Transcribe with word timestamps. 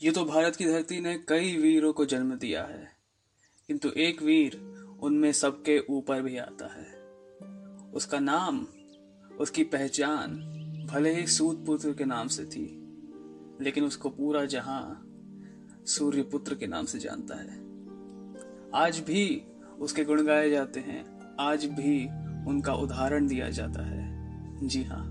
ये 0.00 0.10
तो 0.10 0.24
भारत 0.24 0.56
की 0.56 0.64
धरती 0.64 1.00
ने 1.00 1.14
कई 1.28 1.56
वीरों 1.56 1.92
को 1.92 2.04
जन्म 2.04 2.34
दिया 2.34 2.62
है, 2.64 2.86
किंतु 3.68 3.88
एक 3.96 4.22
वीर 4.22 4.54
उनमें 5.02 5.32
सबके 5.32 5.78
ऊपर 5.90 6.22
भी 6.22 6.36
आता 6.36 6.66
है। 6.66 6.86
उसका 7.92 8.18
नाम, 8.18 8.60
उसकी 9.38 9.64
पहचान 9.64 10.36
भले 10.90 11.12
ही 11.14 11.26
सूत 11.26 11.64
पुत्र 11.66 11.92
के 11.92 12.04
नाम 12.04 12.28
से 12.28 12.44
थी, 12.44 12.64
लेकिन 13.60 13.84
उसको 13.84 14.10
पूरा 14.10 14.44
जहाँ 14.44 14.82
सूर्य 15.86 16.22
पुत्र 16.22 16.54
के 16.54 16.66
नाम 16.66 16.84
से 16.84 16.98
जानता 16.98 17.34
है। 17.34 17.58
आज 18.74 18.98
भी 18.98 19.42
उसके 19.78 20.04
गुण 20.04 20.22
गाए 20.22 20.48
जाते 20.50 20.80
हैं, 20.80 21.04
आज 21.40 21.64
भी 21.64 22.04
उनका 22.50 22.74
उदाहरण 22.74 23.26
दिया 23.26 23.50
जाता 23.50 23.82
है। 23.82 24.68
जी 24.68 24.82
हाँ 24.84 25.04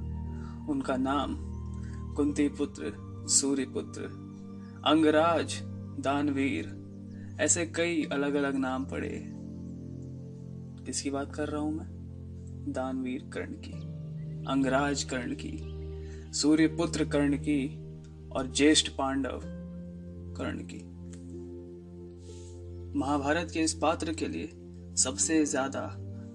उनका 0.69 0.97
नाम 0.97 1.35
कुंती 2.15 2.47
पुत्र, 2.49 2.93
सूर्य 3.29 3.65
पुत्र 3.65 4.27
अंगराज, 4.79 5.53
दानवीर, 5.99 6.67
ऐसे 7.41 7.65
कई 7.65 8.03
अलग 8.03 8.33
अलग 8.33 8.55
नाम 8.55 8.85
पड़े। 8.85 9.09
किसकी 10.85 11.09
बात 11.09 11.33
कर 11.35 11.47
रहा 11.47 11.61
हूँ 11.61 11.73
मैं? 11.73 11.87
दानवीर 12.73 13.29
कर्ण 13.33 13.53
की, 13.57 13.71
अंगराज 14.47 15.03
कर्ण 15.03 15.35
की 15.35 16.31
सूर्य 16.33 16.67
पुत्र 16.67 17.05
कर्ण 17.05 17.37
की, 17.37 17.67
और 18.31 18.51
ज्येष्ठ 18.51 18.89
पांडव 18.89 19.41
कर्ण 20.37 20.59
की। 20.63 20.83
महाभारत 22.99 23.51
के 23.53 23.59
इस 23.59 23.73
पात्र 23.73 24.13
के 24.13 24.27
लिए 24.27 24.49
सबसे 24.95 25.45
ज़्यादा 25.45 25.89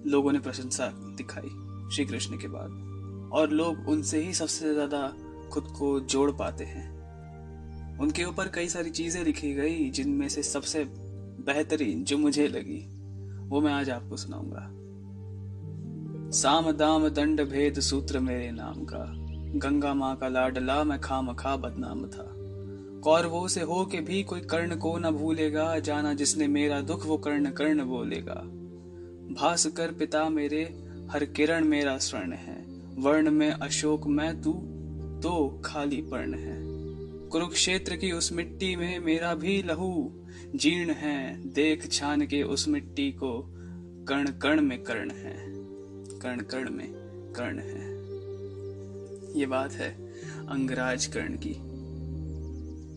लोगों 0.05 0.31
ने 0.31 0.39
प्रशंसा 0.39 0.87
दिखाई 1.17 1.49
श्री 1.95 2.05
कृष्ण 2.05 2.37
के 2.37 2.47
बाद, 2.47 3.29
और 3.33 3.49
लोग 3.49 3.87
उनसे 3.89 4.21
ही 4.21 4.33
सबसे 4.33 4.73
ज़्यादा 4.73 5.07
खुद 5.51 5.63
को 5.63 5.99
जोड़ 5.99 6.31
पाते 6.31 6.63
हैं। 6.63 6.94
उनके 8.01 8.23
ऊपर 8.23 8.47
कई 8.47 8.67
सारी 8.67 8.89
चीज़ें 8.89 9.23
लिखी 9.23 9.53
गई, 9.53 9.89
जिनमें 9.89 10.29
से 10.29 10.43
सबसे 10.43 10.83
बेहतरीन 11.45 12.03
जो 12.03 12.17
मुझे 12.17 12.47
लगी, 12.47 12.87
वो 13.49 13.61
मैं 13.61 13.73
आज 13.73 13.89
आपको 13.89 14.17
सुनाऊँगा। 14.17 14.71
साम 16.31 16.71
दाम 16.71 17.09
दंड 17.09 17.41
भेद 17.41 17.79
सूत्र 17.79 18.19
मेरे 18.19 18.51
नाम 18.51 18.83
का, 18.83 19.05
गंगा 19.59 19.93
माँ 19.93 20.15
का 20.15 20.27
लाडला 20.27 20.83
मैं 20.83 20.99
खाम 20.99 21.33
खा 21.33 21.55
बदनाम 21.55 22.05
था। 22.07 22.31
कौरवों 23.03 23.47
से 23.47 23.61
हो 23.61 23.85
के 23.85 23.99
भी 24.01 24.23
कोई 24.23 24.41
कर्ण 24.41 24.75
को 24.75 24.97
न 24.97 25.11
भूलेगा, 25.11 25.79
जाना 25.79 26.13
जिसने 26.13 26.47
मेरा 26.47 26.81
दुख 26.81 27.05
वो 27.05 27.17
कर्ण 27.17 27.49
कर्ण 27.49 27.85
बोलेगा। 27.85 28.41
भास 29.33 29.65
कर 29.67 29.91
पिता 29.91 30.29
मेरे, 30.29 30.63
हर 31.11 31.25
किरण 31.25 31.63
मेरा 31.63 31.97
स्वर्ण 31.97 32.33
है, 32.33 32.65
वर्ण 32.97 33.31
में 33.31 33.51
अशोक 33.51 34.07
मैं 34.07 34.41
तू 34.41 34.53
तो 35.23 35.61
खाली 35.65 36.01
पर्ण 36.01 36.33
है। 36.33 36.64
कुरुक्षेत्र 37.35 37.95
की 37.95 38.11
उस 38.11 38.33
मिट्टी 38.33 38.75
में 38.75 38.99
मेरा 38.99 39.35
भी 39.35 39.63
लहू 39.63 40.13
जीर्ण 40.55 40.91
है। 40.91 41.49
देख 41.53 41.91
छान 41.91 42.21
के 42.21 42.43
उस 42.43 42.67
मिट्टी 42.67 43.11
को 43.11 43.45
कर्ण 44.07 44.31
कर्ण 44.31 44.61
में 44.61 44.83
कर्ण 44.83 45.11
है। 45.11 45.35
कर्ण 46.19 46.41
कर्ण 46.41 46.69
में 46.69 46.87
कर्ण 47.35 47.59
है। 47.59 47.81
ये 49.39 49.45
बात 49.45 49.71
है 49.71 49.91
अंगराज 50.47 51.05
कर्ण 51.05 51.37
की। 51.37 51.55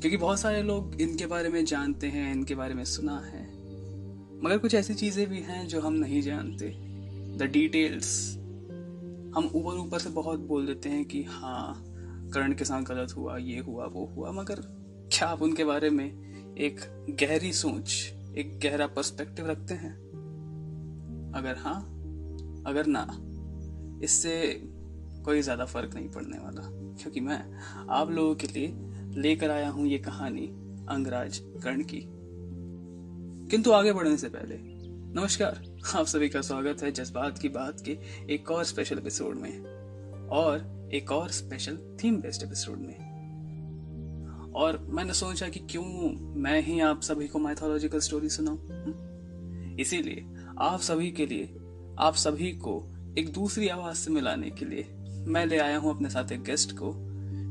क्योंकि 0.00 0.16
बहुत 0.16 0.40
सारे 0.40 0.62
लोग 0.62 1.00
इनके 1.00 1.26
बारे 1.26 1.48
में 1.48 1.64
जानते 1.64 2.06
हैं, 2.06 2.32
इनके 2.32 2.54
बारे 2.54 2.74
में 2.74 2.84
सुना 2.84 3.20
है। 3.20 3.44
मगर 4.44 4.58
कुछ 4.58 4.74
ऐसी 4.74 4.94
चीज़ें 4.94 5.28
भी 5.28 5.38
हैं 5.38 5.66
जो 5.66 5.80
हम 5.80 5.92
नहीं 5.92 6.22
जानते। 6.22 6.66
द 7.36 7.42
डिटेल्स 7.42 8.36
हम 9.36 9.50
ऊपर 9.54 9.78
ऊपर 9.78 9.98
से 9.98 10.10
बहुत 10.10 10.40
बोल 10.40 10.66
देते 10.66 10.88
हैं 10.88 11.04
कि 11.04 11.22
हाँ 11.22 11.87
कर्ण 12.34 12.54
के 12.54 12.64
साथ 12.64 12.82
गलत 12.82 13.16
हुआ, 13.16 13.36
ये 13.36 13.58
हुआ, 13.58 13.86
वो 13.86 14.12
हुआ, 14.16 14.30
मगर 14.30 14.60
क्या 15.12 15.28
आप 15.28 15.42
उनके 15.42 15.64
बारे 15.64 15.90
में 15.90 16.06
एक 16.56 16.80
गहरी 17.20 17.52
सोच, 17.52 18.14
एक 18.38 18.58
गहरा 18.62 18.86
पर्सपेक्टिव 18.86 19.46
रखते 19.46 19.74
हैं? 19.74 19.92
अगर 21.34 21.56
हाँ 21.56 21.80
अगर 22.66 22.86
ना, 22.86 23.06
इससे 24.04 24.60
कोई 25.24 25.42
ज़्यादा 25.42 25.64
फ़र्क 25.64 25.94
नहीं 25.94 26.08
पड़ने 26.08 26.38
वाला, 26.38 26.62
क्योंकि 27.02 27.20
मैं 27.20 27.58
आप 27.90 28.10
लोगों 28.10 28.34
के 28.34 28.46
लिए 28.46 28.72
लेकर 29.20 29.50
आया 29.50 29.68
हूँ 29.70 29.86
ये 29.86 29.98
कहानी 29.98 30.46
अंगराज 30.88 31.38
कर्ण 31.64 31.82
की। 31.82 32.02
किंतु 33.50 33.72
आगे 33.72 33.92
बढ़ने 33.92 34.16
से 34.16 34.28
पहले, 34.28 34.58
नमस्कार, 35.20 35.64
आप 35.96 36.06
सभी 36.06 36.28
का 36.28 36.40
स्वागत 36.40 36.82
है 36.82 36.92
जज्बात 36.92 37.38
की 37.38 37.48
बात 37.48 37.80
के 37.80 37.98
एक 38.34 38.50
और 38.50 38.64
स्पेशल 38.64 38.98
एपिसोड 38.98 39.36
में। 39.36 39.77
और 40.30 40.90
एक 40.94 41.12
और 41.12 41.30
स्पेशल 41.30 41.76
थीम 42.04 42.16
बेस्ड 42.16 42.42
एपिसोड 42.42 42.78
में 42.78 43.08
और 44.54 44.78
मैंने 44.78 45.12
सोचा 45.12 45.48
कि 45.48 45.60
क्यों 45.60 45.84
मैं 46.40 46.62
ही 46.62 46.80
आप 46.80 47.00
सभी 47.00 47.28
को 47.28 47.38
माइथोलॉजिकल 47.38 48.00
स्टोरी 48.00 48.28
सुनाऊं 48.28 48.58
हम्म? 48.58 49.78
इसीलिए 49.80 50.26
आप 50.58 50.80
सभी 50.80 51.10
के 51.10 51.26
लिए, 51.26 51.44
आप 51.98 52.14
सभी 52.14 52.52
को 52.52 52.94
एक 53.18 53.32
दूसरी 53.32 53.68
आवाज़ 53.68 53.96
से 53.96 54.10
मिलाने 54.10 54.50
के 54.50 54.64
लिए 54.64 54.86
मैं 55.26 55.46
ले 55.46 55.58
आया 55.58 55.78
हूँ 55.78 55.94
अपने 55.94 56.10
साथ 56.10 56.32
एक 56.32 56.42
गेस्ट 56.42 56.72
को, 56.72 56.92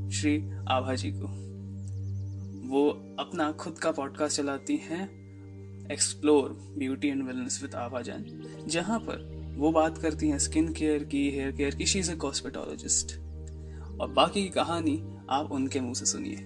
श्री 0.09 0.51
आभा 0.67 0.95
जी 0.95 1.11
को 1.11 1.27
वो 2.69 2.89
अपना 3.19 3.51
खुद 3.51 3.79
का 3.79 3.91
पॉडकास्ट 3.91 4.37
चलाती 4.37 4.77
हैं 4.77 5.09
explore 5.91 6.73
beauty 6.77 7.07
and 7.07 7.27
wellness 7.27 7.61
with 7.61 7.75
Abha 7.75 8.01
Jain, 8.01 8.25
जहाँ 8.67 8.99
पर 8.99 9.36
वो 9.57 9.71
बात 9.71 9.97
करती 9.97 10.27
हैं 10.29 10.37
स्किन 10.39 10.71
केयर 10.73 11.03
की 11.11 11.29
हेयर 11.31 11.51
केयर 11.57 11.75
की 11.75 11.85
शी 11.85 11.99
इज़ 11.99 12.11
ए 12.11 12.15
कॉस्मेटोलॉजिस्ट 12.15 13.17
और 13.99 14.11
बाकी 14.13 14.43
की 14.43 14.49
कहानी 14.49 15.01
आप 15.37 15.51
उनके 15.51 15.79
मुँह 15.81 15.93
से 15.93 16.05
सुनिए 16.05 16.45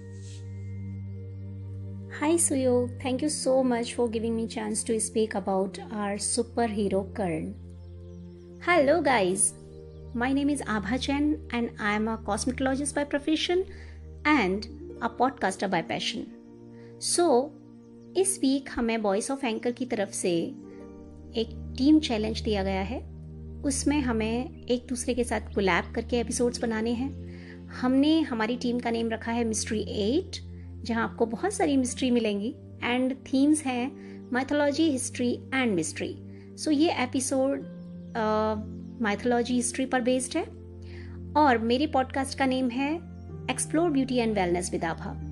Hi 2.14 2.30
Suyog, 2.36 2.90
thank 3.02 3.22
you 3.24 3.28
so 3.30 3.52
much 3.64 3.90
for 3.94 4.06
giving 4.06 4.34
me 4.36 4.42
chance 4.46 4.82
to 4.84 4.96
speak 5.00 5.34
about 5.34 5.78
our 5.90 6.18
superhero 6.24 7.00
Karn. 7.14 7.46
Hello 8.66 8.96
guys, 9.00 9.46
my 10.14 10.28
name 10.32 10.50
is 10.50 10.62
Abha 10.74 11.00
Chen 11.00 11.30
and 11.52 11.70
I 11.80 11.94
am 11.94 12.08
a 12.08 12.18
cosmetologist 12.18 12.94
by 12.94 13.04
profession 13.04 13.64
and 14.26 14.68
a 15.02 15.10
podcaster 15.22 15.70
by 15.70 15.82
passion. 15.94 16.28
So, 17.12 17.28
इस 18.16 18.38
week 18.42 18.68
हमें 18.74 18.96
voice 18.98 19.30
of 19.30 19.46
Anchor 19.46 19.72
की 19.72 19.86
तरफ़ 19.86 20.10
से 20.14 20.34
एक 21.36 21.74
team 21.78 21.98
challenge 22.00 22.40
दिया 22.40 22.62
गया 22.62 22.80
है। 22.80 23.00
उसमें 23.64 24.00
हमें 24.00 24.66
एक 24.66 24.86
दूसरे 24.88 25.14
के 25.14 25.24
साथ 25.24 25.40
कोलैब 25.54 25.92
करके 25.94 26.20
एपिसोड्स 26.20 26.60
बनाने 26.60 26.92
हैं। 26.92 27.68
हमने, 27.68 28.20
हमारी 28.20 28.56
टीम 28.56 28.78
का 28.78 28.90
नेम 28.90 29.10
रखा 29.10 29.32
है 29.32 29.44
मिस्ट्री 29.44 29.80
एट 29.80 30.36
जहाँ 30.84 31.04
आपको 31.04 31.26
बहुत 31.26 31.52
सारी 31.52 31.76
मिस्ट्री 31.76 32.10
मिलेंगी। 32.10 32.54
एंड 32.84 33.14
थीम्स 33.14 33.64
हैं 33.64 34.30
mythology 34.32 34.90
history 34.90 35.32
and 35.54 35.74
mystery 35.74 36.16
so 36.58 36.70
ये 36.70 36.92
एपिसोड 36.92 37.60
माइथोलॉजी 39.02 39.54
हिस्ट्री 39.54 39.86
पर 39.86 40.00
बेस्ड 40.00 40.36
है। 40.36 40.44
और 41.36 41.58
मेरे 41.58 41.86
पॉडकास्ट 41.86 42.38
का 42.38 42.46
नेम 42.46 42.68
है 42.68 42.94
explore 43.50 43.90
beauty 43.90 44.16
and 44.16 44.34
wellness 44.34 44.72
with 44.72 44.84
Abha 44.84 45.31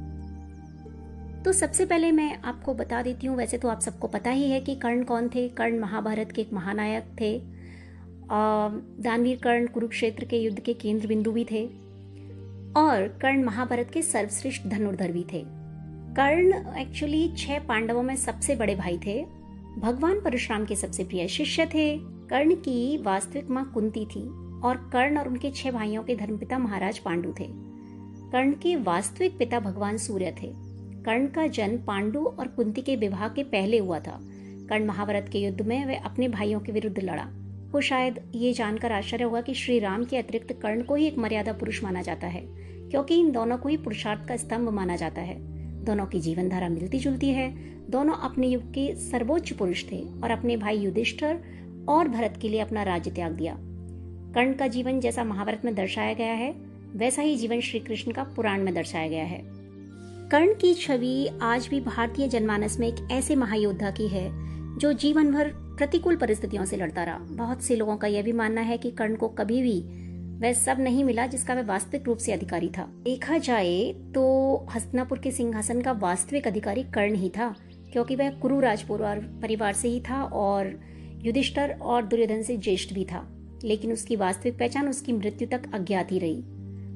तो 1.44 1.52
सबसे 1.52 1.84
पहले 1.86 2.10
मैं 2.12 2.36
आपको 2.42 2.72
बता 2.74 3.00
देती 3.02 3.26
हूँ, 3.26 3.36
वैसे 3.36 3.58
तो 3.58 3.68
आप 3.68 3.80
सबको 3.80 4.08
पता 4.08 4.30
ही 4.30 4.50
है 4.50 4.60
कि 4.60 4.74
कर्ण 4.74 5.04
कौन 5.04 5.28
थे? 5.28 5.46
कर्ण 5.48 5.78
महाभारत 5.80 6.32
के 6.32 6.42
एक 6.42 6.52
महानायक 6.52 7.04
थे। 7.20 7.38
दानवीर 9.02 9.38
कर्ण 9.44 9.66
कुरुक्षेत्र 9.66 10.24
के 10.24 10.38
युद्ध 10.38 10.60
के 10.60 10.74
केंद्र 10.74 11.08
बिंदु 11.08 11.32
भी 11.32 11.44
थे 11.44 11.64
और 12.76 13.06
कर्ण 13.22 13.44
महाभारत 13.44 13.90
के 13.90 14.02
सर्वश्रेष्ठ 14.02 14.66
धनुर्धर 14.66 15.12
भी 15.12 15.24
थे। 15.32 15.42
कर्ण 16.16 16.78
एक्चुअली 16.78 17.26
छह 17.38 17.58
पांडवों 17.58 18.02
में 18.02 18.14
सबसे 18.18 18.56
बड़े 18.56 18.74
भाई 18.76 18.98
थे। 19.06 19.20
भगवान 19.78 20.20
परशुराम 20.20 20.64
के 20.64 20.76
सबसे 20.76 21.04
प्रिय 21.04 21.28
शिष्य 21.28 21.66
थे। 21.66 21.96
कर्ण 22.30 22.54
की 22.56 22.96
वास्तविक 23.02 23.50
माँ 23.50 23.70
कुंती 23.74 24.04
थी 24.06 24.26
और 24.60 24.88
कर्ण 24.92 25.18
और 25.18 25.28
उनके 25.28 25.50
छह 25.50 25.70
भाइयों 25.70 26.02
के 26.02 26.16
धर्मपिता 26.16 26.58
महाराज 26.58 26.98
पांडु 26.98 27.34
थे। 27.40 27.46
कर्ण 28.32 28.52
के 28.52 28.76
वास्तविक 28.78 29.38
पिता 29.38 29.60
भगवान 29.60 29.96
सूर्य 29.98 30.34
थे। 30.42 30.52
कर्ण 31.05 31.26
का 31.26 31.47
जन्म 31.47 31.79
पांडु 31.79 32.20
और 32.20 32.49
कुंती 32.49 32.82
के 32.82 32.97
विवाह 32.97 33.29
के 33.29 33.43
पहले 33.43 33.79
हुआ 33.79 33.99
था। 33.99 34.19
कर्ण 34.70 34.87
महाभारत 34.87 35.29
के 35.32 35.38
युद्ध 35.38 35.61
में 35.61 35.85
वह 35.87 36.00
अपने 36.00 36.29
भाइयों 36.29 36.61
के 36.61 36.73
विरुद्ध 36.73 36.99
लड़ा। 36.99 37.26
को 37.73 37.81
शायद 37.81 38.20
ये 38.35 38.52
जानकर 38.52 38.93
आश्चर्य 38.93 39.25
होगा 39.25 39.41
कि 39.41 39.55
श्री 39.55 39.79
राम 39.79 40.05
के 40.05 40.17
अतिरिक्त 40.17 40.52
कर्ण 40.52 40.82
को 40.82 40.94
ही 40.94 41.06
एक 41.06 41.19
मर्यादा 41.19 41.52
पुरुष 41.52 41.82
माना 41.85 42.02
जाता 42.02 42.26
है, 42.26 42.41
क्योंकि 42.91 43.20
इन 43.20 43.31
दोनों 43.32 43.58
को 43.58 43.69
ही 43.69 43.76
पुरुषार्थ 43.76 44.29
का 44.29 44.37
स्तंभ 44.37 44.69
माना 44.69 44.97
जाता 44.97 45.20
है। 45.20 45.37
दोनों 45.85 46.06
की 46.06 46.20
जीवन 46.20 46.49
धारा 46.49 46.69
मिलती 46.69 46.99
जुलती 46.99 47.29
है। 47.29 47.50
दोनों 47.91 48.14
अपने 48.14 48.49
युग 48.49 48.62
के 48.62 48.94
सर्वोच्च 48.94 49.53
पुरुष 49.53 49.85
थे 49.93 50.00
और 50.23 50.31
अपने 50.31 50.56
भाई 50.56 50.79
युधिष्ठर 50.79 51.38
और 51.88 52.08
भरत 52.08 52.38
के 52.43 52.49
लिए 52.49 52.61
अपना 52.61 52.82
राज्य 52.82 53.11
त्याग 53.11 53.32
दिया। 53.32 53.56
कर्ण 54.35 54.53
का 54.53 54.67
जीवन 54.67 55.00
जैसा 55.00 55.25
महाभारत 55.25 55.64
में 55.64 55.75
दर्शाया 55.75 56.12
गया 56.12 56.32
है, 56.32 56.50
वैसा 56.96 57.23
ही 57.23 57.37
जीवन 57.37 57.61
श्री 57.61 57.81
कृष्ण 57.81 58.12
का 58.12 58.25
पुराण 58.25 58.62
में 58.62 58.75
दर्शाया 58.75 59.08
गया 59.08 59.25
है। 59.25 59.59
कर्ण 60.31 60.53
की 60.55 60.73
छवि 60.75 61.38
आज 61.43 61.67
भी 61.67 61.79
भारतीय 61.81 62.29
जनमानस 62.29 62.79
में 62.81 62.87
एक 62.88 62.97
ऐसे 63.12 63.37
महायोद्धा 63.37 63.91
की 63.91 64.06
है, 64.09 64.29
जो 64.79 64.93
जीवन 64.94 65.31
भर 65.32 65.49
प्रतिकूल 65.79 66.17
परिस्थितियों 66.17 66.65
से 66.65 66.77
लड़ता 66.77 67.05
रहा। 67.05 67.19
बहुत 67.31 67.62
से 67.62 67.77
लोगों 67.77 67.97
का 67.97 68.06
यह 68.06 68.23
भी 68.23 68.32
मानना 68.32 68.61
है 68.61 68.77
कि 68.79 68.91
कर्ण 68.91 69.15
को 69.15 69.29
कभी 69.31 69.61
भी 69.62 69.81
वह 70.41 70.53
सब 70.53 70.81
नहीं 70.81 71.03
मिला 71.05 71.27
जिसका 71.27 71.55
वह 71.55 71.62
वास्तविक 71.62 72.06
रूप 72.06 72.19
से 72.19 72.32
अधिकारी 72.32 72.69
था। 72.69 72.82
देखा 73.05 73.38
जाए 73.38 73.93
तो 74.15 74.67
हस्तनापुर 74.75 75.19
के 75.19 75.31
सिंहासन 75.31 75.81
का 75.82 75.93
वास्तविक 75.93 76.47
अधिकारी 76.47 76.82
कर्ण 76.85 77.15
ही 77.15 77.29
था, 77.29 77.55
क्योंकि 77.93 78.17
वह 78.17 78.31
कुरु 78.32 78.61
राजपुर 78.61 79.03
परिवार 79.43 79.73
से 79.73 79.88
ही 79.88 80.00
था 80.00 80.23
और 80.25 80.73
युधिष्ठर 81.25 81.75
और 81.82 82.05
दुर्योधन 82.05 82.43
से 82.43 82.56
ज्येष्ठ 82.59 82.94
भी 82.94 83.05
था, 83.05 83.27
लेकिन 83.65 83.93
उसकी 83.93 84.17
वास्तविक 84.17 84.59
पहचान 84.59 84.88
उसकी 84.88 85.12
मृत्यु 85.12 85.49
तक 85.49 85.71
अज्ञात 85.75 86.12
ही 86.12 86.19
रही। 86.19 86.43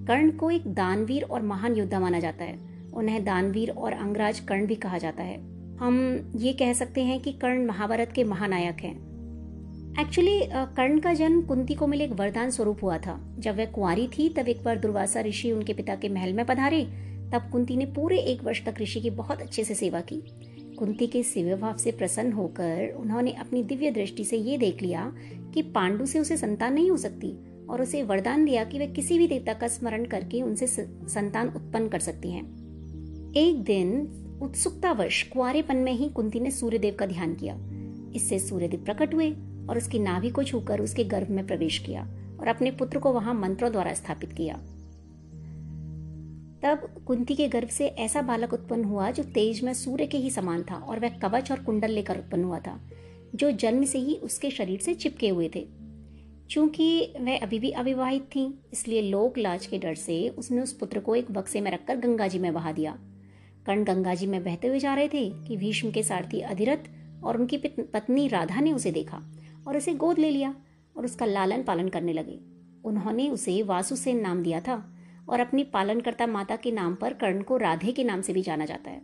कर्ण 0.07 0.31
को 0.31 0.51
एक 0.51 0.73
दानवीर 0.75 1.23
और 1.23 1.43
महान 1.43 1.77
योद्धा 1.77 2.01
माना 2.01 2.21
जाता 2.21 2.45
है। 2.45 2.73
उन्हें 2.95 3.25
दानवीर 3.25 3.71
और 3.71 3.93
अंगराज 3.93 4.41
कर्ण 4.41 4.67
भी 4.67 4.75
कहा 4.75 4.99
जाता 4.99 5.23
है। 5.23 5.37
हम 5.77 6.33
ये 6.37 6.53
कह 6.53 6.73
सकते 6.73 7.03
हैं 7.03 7.21
कि 7.21 7.33
कर्ण 7.33 7.67
महाभारत 7.67 8.13
के 8.13 8.25
महानायक 8.25 8.81
हैं। 8.81 9.15
एक्चुअली 10.01 10.41
कर्ण 10.47 10.99
का 10.99 11.15
जन्म 11.15 11.43
कुंती 11.43 11.75
को 11.75 11.87
मिले 11.87 12.05
एक 12.05 12.13
वरदान 12.13 12.51
स्वरूप 12.51 12.83
हुआ 12.83 12.99
था। 12.99 13.37
जब 13.39 13.57
वह 13.57 13.65
कुंवारी 13.65 14.09
थी, 14.09 14.29
तब 14.29 14.49
एक 14.49 14.63
बार 14.65 14.79
दुर्वासा 14.79 15.21
ऋषि 15.21 15.53
उनके 15.53 15.73
पिता 15.73 15.95
के 15.95 16.09
महल 16.09 16.33
में 16.33 16.47
पधारे। 16.47 16.85
तब 17.33 17.49
कुंती 17.53 17.77
ने 17.77 17.87
पूरे 17.87 18.19
एक 18.19 18.45
वर्ष 18.45 18.65
तक 18.65 18.75
ऋषि 18.81 19.01
की 19.01 19.11
बहुत 19.11 19.43
अच्छे 19.43 19.65
से 19.65 19.75
सेवा 19.75 20.01
की। 20.01 20.23
कुंती 20.79 21.07
के 21.07 21.23
सेवा 21.23 21.57
भाव 21.57 21.77
से 21.77 21.91
प्रसन्न 21.91 22.33
होकर 22.33 22.95
उन्होंने 22.95 23.33
अपनी 23.33 23.63
दिव्य 23.63 23.91
दृष्टि 23.91 24.25
से 24.25 24.37
ये 24.37 24.59
देख 24.59 24.83
लिया 24.83 25.13
कि 25.55 25.63
पांडु 25.63 26.07
से 26.07 26.19
उसे 26.19 26.37
संतान 26.37 26.75
नहीं 26.75 26.91
हो 26.91 26.97
सकती 26.97 27.33
और 27.67 27.83
उसे 27.83 28.03
वरदान 28.03 28.45
दिया 28.45 28.65
कि 28.65 28.79
वह 28.79 28.87
किसी 28.87 29.19
भी 29.19 29.27
देवता 29.27 29.53
का 29.53 29.69
स्मरण 29.69 30.05
करके 30.05 30.43
उनसे 30.43 30.67
संतान 30.67 31.49
उत्पन्न 31.49 31.89
कर 31.89 31.99
सकती 31.99 32.31
हैं। 32.31 32.64
एक 33.37 33.63
दिन 33.65 33.89
उत्सुकतावश 34.43 35.23
कुआरेपन 35.23 35.77
में 35.77 35.93
ही 35.93 36.09
कुंती 36.09 36.41
ने 36.41 36.51
सूर्यदेव 36.51 36.95
का 36.95 37.07
ध्यान 37.07 37.35
किया। 37.35 37.55
इससे 38.15 38.39
सूर्यदेव 38.39 38.83
प्रकट 38.85 39.15
हुए 39.15 39.31
और 39.69 39.79
उसकी 39.79 39.99
नाभि 39.99 40.29
को 40.31 40.43
छूकर 40.43 40.81
उसके 40.81 41.05
गर्भ 41.05 41.31
में 41.31 41.47
प्रवेश 41.47 41.79
किया 41.79 42.03
और 42.41 42.49
अपने 42.49 42.71
पुत्र 42.71 42.99
को 42.99 43.13
वहाँ 43.13 43.35
मंत्रों 43.35 43.71
द्वारा 43.73 43.95
स्थापित 43.95 44.33
किया। 44.33 44.55
तब 46.63 46.89
कुंती 47.07 47.35
के 47.35 47.49
गर्भ 47.49 47.69
से 47.69 47.87
ऐसा 47.87 48.23
बालक 48.23 48.53
उत्पन्न 48.53 48.85
हुआ 48.85 49.11
जो 49.11 49.23
तेज 49.25 49.63
में 49.65 49.73
सूर्य 49.75 50.07
के 50.07 50.19
ही 50.19 50.31
समान 50.31 50.63
था 50.63 50.75
और 50.75 51.01
वह 51.01 51.19
कवच 51.19 51.51
और 51.51 51.61
कुंडल 51.61 51.91
लेकर 51.91 52.19
उत्पन्न 52.19 52.45
हुआ 52.45 52.59
था, 52.59 52.79
जो 53.35 53.51
जन्म 53.51 53.85
से 53.85 53.99
ही 53.99 54.15
उसके 54.15 54.51
शरीर 54.51 54.81
से 54.81 54.95
चिपके 54.95 55.29
हुए 55.29 55.51
थे। 55.55 55.67
चूँकि 56.51 57.15
वह 57.21 57.39
अभी 57.39 57.59
भी 57.59 57.71
अविवाहित 57.73 58.23
थी, 58.27 58.47
इसलिए 58.73 59.03
लोक 59.03 59.39
लाज 59.39 59.67
के 59.67 59.79
डर 59.79 59.95
से 59.95 60.29
उसने 60.29 60.61
उस 60.61 60.73
पुत्र 60.73 61.01
को 61.01 61.15
एक 61.15 61.31
बक्से 61.31 61.61
में 61.61 61.71
रखकर 61.71 61.97
गंगा 61.97 62.29
जी 62.29 62.39
में 62.39 62.53
बहा 62.55 62.73
दिया। 62.73 62.97
कर्ण 63.67 63.85
गंगा 63.85 64.15
जी 64.15 64.27
में 64.27 64.43
बहते 64.45 64.69
हुए 64.69 64.79
जा 64.79 64.95
रहे 64.95 65.09
थे 65.09 65.29
कि 65.47 65.57
भीष्म 65.57 65.91
के 65.91 66.03
सारथी 66.03 66.41
अधिरथ 66.41 66.91
और 67.25 67.37
उनकी 67.37 67.57
पत्नी 67.57 68.29
राधा 68.29 68.61
ने 68.61 68.73
उसे 68.73 68.91
देखा 68.91 69.23
और 69.69 69.77
उसे 69.77 69.95
गोद 69.95 70.19
ले 70.19 70.31
लिया 70.31 70.55
और 70.97 71.05
उसका 71.05 71.27
लालन 71.27 71.63
पालन 71.63 71.89
करने 71.89 72.13
लगे। 72.13 72.39
उन्होंने 72.85 73.29
उसे 73.31 73.63
वासुसेन 73.63 74.21
नाम 74.21 74.43
दिया 74.43 74.61
था 74.61 74.83
और 75.29 75.41
अपनी 75.41 75.65
पालनकर्ता 75.65 76.27
माता 76.27 76.57
के 76.57 76.71
नाम 76.71 76.95
पर 76.95 77.15
कर्ण 77.15 77.43
को 77.43 77.57
राधे 77.57 77.93
के 77.93 78.05
नाम 78.05 78.21
से 78.21 78.33
भी 78.33 78.43
जाना 78.43 78.65
जाता 78.65 78.91
है। 78.91 79.01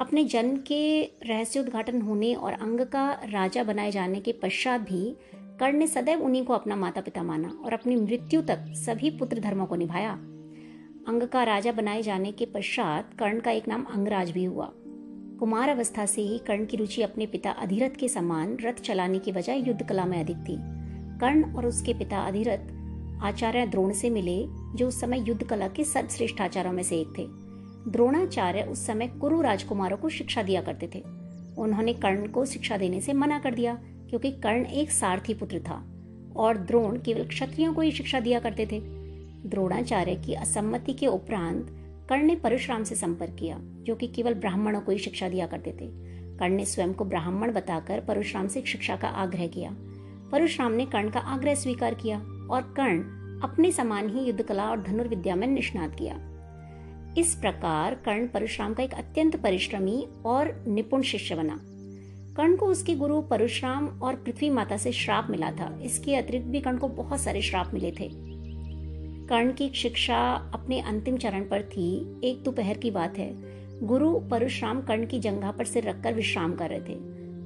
अपने 0.00 0.24
जन्म 0.24 0.56
के 0.56 1.02
रहस्योद्घाटन 1.22 2.00
होने 2.02 2.34
और 2.34 2.52
अंग 2.52 2.80
का 2.80 3.10
राजा 3.24 3.64
बनाए 3.64 3.90
जाने 3.90 4.20
के 4.20 4.32
पश्चात 4.32 4.80
भी 4.80 5.16
कर्ण 5.34 5.78
ने 5.78 5.86
सदैव 5.86 6.22
उन्हीं 6.22 6.44
को 6.44 6.52
अपना 6.52 6.76
माता 6.76 7.00
पिता 7.00 7.22
माना 7.22 7.48
और 7.64 7.72
अपनी 7.72 7.96
मृत्यु 7.96 8.42
तक 8.42 8.64
सभी 8.76 9.10
पुत्र 9.10 9.40
धर्मों 9.40 9.66
को 9.66 9.76
निभाया। 9.76 10.18
अंग 11.10 11.22
का 11.22 11.42
राजा 11.42 11.72
बनाए 11.72 12.02
जाने 12.02 12.32
के 12.32 12.46
पश्चात 12.46 13.14
कर्ण 13.18 13.40
का 13.40 13.50
एक 13.50 13.68
नाम 13.68 13.82
अंगराज 13.82 14.30
भी 14.30 14.44
हुआ। 14.44 14.72
कुमार 15.38 15.68
अवस्था 15.68 16.06
से 16.06 16.22
ही 16.22 16.38
कर्ण 16.38 16.64
की 16.64 16.76
रुचि 16.76 17.02
अपने 17.02 17.26
पिता 17.26 17.50
अधिरथ 17.50 17.90
के 17.90 18.08
समान 18.08 18.56
रथ 18.60 18.72
चलाने 18.72 19.18
की 19.18 19.32
बजाय 19.32 19.58
युद्ध 19.58 19.88
कला 19.88 20.04
में 20.04 20.20
अधिक 20.20 20.36
थी। 20.36 20.56
कर्ण 21.18 21.54
और 21.54 21.66
उसके 21.66 21.94
पिता 21.94 22.18
अधिरथ 22.18 23.22
आचार्य 23.22 23.66
द्रोण 23.66 23.92
से 23.92 24.10
मिले, 24.10 24.46
जो 24.76 24.88
उस 24.88 25.00
समय 25.00 25.24
युद्ध 25.28 25.42
कला 25.42 25.68
के 25.68 25.84
सर्वश्रेष्ठ 25.84 26.40
आचार्यों 26.40 26.72
में 26.72 26.82
से 26.82 26.96
एक 26.96 27.08
थे। 27.18 27.26
द्रोणाचार्य 27.90 28.62
उस 28.62 28.86
समय 28.86 29.06
कुरु 29.06 29.40
राजकुमारों 29.40 29.96
को 29.96 30.08
शिक्षा 30.08 30.42
दिया 30.42 30.62
करते 30.62 30.90
थे। 30.94 31.04
उन्होंने 31.58 31.92
कर्ण 31.92 32.28
को 32.28 32.44
शिक्षा 32.44 32.76
देने 32.76 33.00
से 33.00 33.12
मना 33.12 33.38
कर 33.38 33.54
दिया, 33.54 33.74
क्योंकि 33.84 34.30
कर्ण 34.32 34.66
एक 34.66 34.90
सारथी 34.90 35.34
पुत्र 35.34 35.58
था, 35.58 35.84
और 36.36 36.58
द्रोण 36.58 36.98
केवल 36.98 37.24
क्षत्रियों 37.24 37.74
को 37.74 37.80
ही 37.80 37.92
शिक्षा 37.92 38.20
दिया 38.20 38.40
करते 38.40 38.66
थे। 38.66 38.99
द्रोणाचार्य 39.46 40.14
की 40.14 40.34
असम्मति 40.34 40.92
के 40.92 41.06
उपरांत 41.06 41.66
कर्ण 42.08 42.22
ने 42.22 42.36
परशुराम 42.36 42.84
से 42.84 42.94
संपर्क 42.94 43.36
किया, 43.40 43.58
जो 43.60 43.94
कि 43.94 44.06
केवल 44.06 44.34
ब्राह्मणों 44.34 44.80
को 44.80 44.92
ही 44.92 44.98
शिक्षा 44.98 45.28
दिया 45.28 45.46
करते 45.46 45.70
थे। 45.70 46.10
कर्ण 46.36 46.52
ने 46.52 46.64
स्वयं 46.64 46.94
को 46.94 47.04
ब्राह्मण 47.04 47.52
बताकर 47.52 48.00
परशुराम 48.00 48.46
से 48.46 48.62
शिक्षा 48.62 48.96
का 48.96 49.08
आग्रह 49.08 49.46
किया। 49.46 49.70
परशुराम 50.32 50.72
ने 50.72 50.86
कर्ण 50.86 51.10
का 51.10 51.20
आग्रह 51.20 51.54
स्वीकार 51.54 51.94
किया 51.94 52.18
और 52.50 52.74
कर्ण 52.76 52.98
अपने 53.40 53.72
समान 53.72 54.08
ही 54.08 54.24
युद्ध 54.24 54.42
कला 54.42 54.70
और 54.70 54.82
धनुर्विद्या 54.82 55.34
में 55.34 55.46
निष्णात 55.46 55.94
किया। 55.94 56.26
इस 57.18 57.34
प्रकार 57.34 57.94
कर्ण 57.94 58.28
परशुराम 58.28 58.74
का 58.74 58.82
एक 58.82 58.94
अत्यंत 58.94 59.36
परिश्रमी 59.36 60.08
और 60.24 60.64
निपुण 60.68 61.02
शिष्य 61.02 61.34
बना। 61.34 61.60
कर्ण 62.36 62.56
को 62.56 62.66
उसके 62.66 62.94
गुरु 62.94 63.22
परशुराम 63.22 63.86
और 63.86 64.14
पृथ्वी 64.14 64.50
माता 64.50 64.76
से 64.76 64.92
श्राप 64.92 65.26
मिला 65.30 65.50
था। 65.50 65.80
इसके 65.82 66.16
अतिरिक्त 66.16 66.46
भी 66.46 66.60
कर्ण 66.60 66.78
को 66.78 66.88
बहुत 66.88 67.20
सारे 67.20 67.42
श्राप 67.42 67.70
मिले 67.74 67.90
थे। 67.90 68.29
कर्ण 69.30 69.52
की 69.52 69.68
शिक्षा 69.68 70.16
अपने 70.54 70.80
अंतिम 70.80 71.16
चरण 71.16 71.42
पर 71.42 71.62
थी। 71.62 72.20
एक 72.24 72.42
दोपहर 72.42 72.78
की 72.78 72.90
बात 72.90 73.18
है। 73.18 73.30
गुरु 73.86 74.18
परशुराम 74.20 74.80
कर्ण 74.80 75.06
की 75.06 75.18
जंगा 75.18 75.50
पर 75.50 75.64
सिर 75.64 75.84
रखकर 75.84 76.14
विश्राम 76.14 76.54
कर 76.54 76.70
रहे 76.70 76.80
थे। 76.80 76.96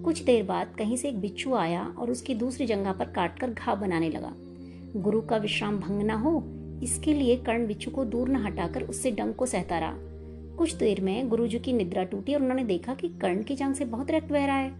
कुछ 0.02 0.22
देर 0.22 0.42
बाद 0.42 0.72
कहीं 0.78 0.96
से 0.96 1.08
एक 1.08 1.20
बिच्छू 1.20 1.54
आया 1.54 1.94
और 1.98 2.10
उसकी 2.10 2.34
दूसरी 2.34 2.66
जंगा 2.66 2.92
पर 2.92 3.04
काटकर 3.04 3.50
घाव 3.50 3.80
बनाने 3.80 4.08
लगा। 4.10 4.32
गुरु 4.96 5.20
का 5.20 5.36
विश्राम 5.36 5.78
भंग 5.78 6.02
न 6.02 6.10
हो, 6.10 6.42
इसके 6.82 7.14
लिए 7.14 7.36
कर्ण 7.36 7.66
बिच्छू 7.66 7.90
को 7.90 8.04
दूर 8.04 8.28
न 8.28 8.36
हटाकर 8.36 8.82
उससे 8.82 9.10
डंक 9.10 9.36
को 9.36 9.46
सहता 9.46 9.78
रहा। 9.78 9.94
कुछ 10.56 10.74
देर 10.74 11.00
में 11.00 11.28
गुरु 11.28 11.46
जी 11.46 11.58
की 11.58 11.72
निद्रा 11.72 12.04
टूटी 12.04 12.34
और 12.34 12.40
उन्होंने 12.40 12.64
देखा 12.64 12.94
कि 12.94 13.08
कर्ण 13.08 13.42
की 13.42 13.56
जंग 13.56 13.74
से 13.74 13.84
बहुत 13.84 14.10
रक्त 14.10 14.32
बह 14.32 14.46
रहा 14.46 14.56
है। 14.56 14.72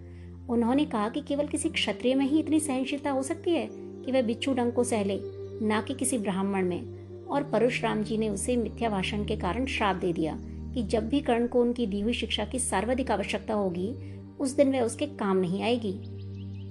उन्होंने 0.49 0.85
कहा 0.85 1.09
कि 1.09 1.21
केवल 1.21 1.47
किसी 1.47 1.69
क्षत्रिय 1.69 2.15
में 2.15 2.27
ही 2.27 2.41
इतनी 2.41 2.61
सहनशीलता 2.61 3.11
हो 3.11 3.23
सकती 3.23 3.51
है 3.51 3.69
कि 3.73 4.13
वह 4.13 4.23
बिच्छू 4.23 4.55
डंक 4.55 4.75
को 4.75 4.85
सह 4.85 5.05
ले, 5.05 5.21
न 5.63 5.85
कि 5.89 5.95
किसी 5.95 6.19
ब्राह्मण 6.19 6.67
में। 6.67 6.94
और 7.29 7.43
परशुराम 7.43 8.03
जी 8.03 8.19
ने 8.19 8.29
उसे 8.29 8.57
मिथ्या 8.57 8.91
भाषण 8.91 9.25
के 9.25 9.37
कारण 9.37 9.67
श्राप 9.67 9.97
दे 9.97 10.13
दिया 10.13 10.41
कि 10.45 10.83
जब 10.83 11.09
भी 11.09 11.21
कर्ण 11.21 11.47
को 11.47 11.61
उनकी 11.61 11.87
दी 11.87 12.01
हुई 12.01 12.13
शिक्षा 12.13 12.45
की 12.45 12.59
सर्वाधिक 12.59 13.11
आवश्यकता 13.11 13.55
होगी, 13.55 13.95
उस 14.41 14.57
दिन 14.57 14.73
वह 14.73 14.81
उसके 14.81 15.07
काम 15.07 15.37
नहीं 15.37 15.63
आएगी। 15.63 16.01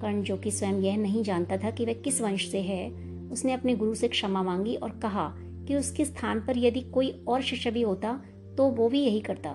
कर्ण 0.00 0.22
जो 0.22 0.36
कि 0.36 0.50
स्वयं 0.50 0.74
यह 0.74 0.96
नहीं 0.96 1.22
जानता 1.22 1.56
था 1.56 1.70
कि 1.70 1.84
वह 1.84 1.92
किस 1.92 2.20
वंश 2.20 2.48
से 2.48 2.60
है, 2.60 2.90
उसने 3.32 3.52
अपने 3.52 3.74
गुरु 3.74 3.94
से 3.94 4.08
क्षमा 4.08 4.42
मांगी 4.42 4.74
और 4.74 4.90
कहा 4.90 5.34
कि 5.38 5.76
उसके 5.76 6.04
स्थान 6.04 6.40
पर 6.40 6.58
यदि 6.58 6.80
कोई 6.80 7.24
और 7.28 7.42
शिष्य 7.42 7.70
भी 7.70 7.82
होता 7.82 8.20
तो 8.56 8.68
वो 8.68 8.88
भी 8.88 9.00
यही 9.00 9.20
करता। 9.20 9.50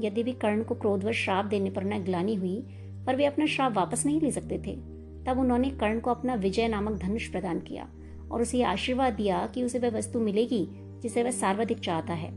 यदि 0.00 0.22
भी 0.22 0.32
कर्ण 0.32 0.62
को 0.62 0.74
क्रोधवश 0.74 1.24
श्राप 1.24 1.44
देने 1.44 1.70
पर 1.70 1.84
न 1.84 1.98
ग्लानी 1.98 2.34
हुई, 2.34 2.64
पर 3.06 3.16
वे 3.16 3.24
अपना 3.24 3.46
श्राप 3.46 3.76
वापस 3.76 4.06
नहीं 4.06 4.20
ले 4.20 4.30
सकते 4.30 4.58
थे। 4.58 4.76
तब 5.24 5.36
उन्होंने 5.38 5.70
कर्ण 5.70 6.00
को 6.00 6.10
अपना 6.10 6.34
विजय 6.34 6.68
नामक 6.68 6.98
धनुष 6.98 7.28
प्रदान 7.28 7.60
किया। 7.60 7.88
और 8.32 8.42
उसे 8.42 8.62
आशीर्वाद 8.62 9.12
दिया 9.12 9.46
कि 9.54 9.64
उसे 9.64 9.78
वह 9.78 9.90
वस्तु 9.90 10.20
मिलेगी 10.20 10.68
जिसे 10.72 11.22
वह 11.22 11.30
सर्वाधिक 11.30 11.78
चाहता 11.78 12.12
है। 12.12 12.30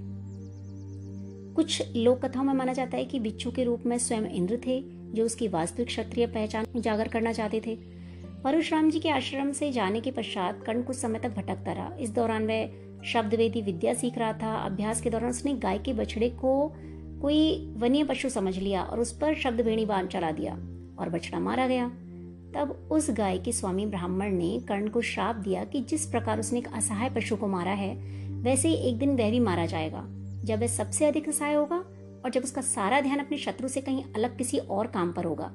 कुछ 1.54 1.96
लोक 1.96 2.26
कथाओं 2.26 2.44
में 2.44 2.54
माना 2.54 2.74
जाता 2.74 2.98
है 2.98 3.06
कि 3.06 3.20
बिच्छू 3.20 3.52
के 3.52 3.64
रूप 3.64 3.84
में 3.86 3.98
स्वयं 3.98 4.22
इंद्र 4.22 4.60
थे, 4.68 4.84
जो 4.88 5.26
उसकी 5.26 5.48
वास्तविक 5.48 5.88
क्षत्रिय 5.88 6.28
पहचान 6.28 6.66
उजागर 6.76 7.08
करना 7.08 7.34
चाहते 7.34 7.62
थे। 7.68 7.76
परशुराम 8.44 8.90
जी 8.90 9.00
के 9.00 9.10
आश्रम 9.10 9.52
से 9.52 9.72
जाने 9.72 10.02
के 10.02 10.12
पश्चात 10.12 10.64
कर्ण 10.64 10.84
कुछ 10.84 10.96
समय 10.96 11.20
तक 11.20 11.30
भटकता 11.30 11.72
रहा। 11.72 11.96
इस 12.00 12.10
दौरान 12.10 12.48
वह 12.48 12.72
शब्दवेदी 13.04 13.62
विद्या 13.62 13.94
सीख 13.94 14.18
रहा 14.18 14.34
था। 14.34 14.56
अभ्यास 14.56 15.02
के 15.02 15.10
दौरान 15.10 15.30
उसने 15.30 15.54
गाय 15.54 15.78
के 15.78 15.94
बछड़े 15.94 16.30
को 16.30 16.74
कोई 17.22 17.74
वन्य 17.78 18.04
पशु 18.04 18.30
समझ 18.30 18.58
लिया 18.58 18.84
और 18.84 19.00
उस 19.00 19.18
पर 19.18 19.36
शब्द 19.36 19.62
वेणी 19.62 19.86
बाँध 19.86 20.08
चला 20.08 20.32
दिया 20.32 20.54
और 21.00 21.10
बछड़ा 21.10 21.40
मारा 21.40 21.68
गया। 21.68 21.92
तब 22.56 22.88
उस 22.92 23.10
गाय 23.12 23.38
के 23.38 23.52
स्वामी 23.52 23.86
ब्राह्मण 23.86 24.32
ने 24.32 24.60
कर्ण 24.68 24.88
को 24.88 25.02
श्राप 25.02 25.36
दिया 25.36 25.64
कि 25.64 25.82
जिस 25.82 26.06
प्रकार 26.06 26.40
उसने 26.40 26.60
एक 26.60 26.68
असहाय 26.74 27.10
पशु 27.10 27.36
को 27.36 27.48
मारा 27.48 27.72
है, 27.72 27.96
वैसे 28.44 28.68
ही 28.68 28.76
एक 28.90 28.98
दिन 28.98 29.16
वह 29.16 29.32
भी 29.32 29.40
मारा 29.40 29.66
जाएगा। 29.66 30.04
जब 30.44 30.60
वह 30.60 30.68
सबसे 30.68 31.06
अधिक 31.06 31.30
असहाय 31.30 31.54
होगा 31.54 31.76
और 32.26 32.30
जब 32.30 32.44
उसका 32.44 32.62
सारा 32.62 33.02
ध्यान 33.02 33.20
अपने 33.20 33.38
शत्रु 33.38 33.68
से 33.68 33.82
कहीं 33.82 34.04
अलग 34.16 34.38
किसी 34.38 34.58
और 34.58 34.88
काम 34.88 35.12
पर 35.12 35.26
होगा। 35.26 35.52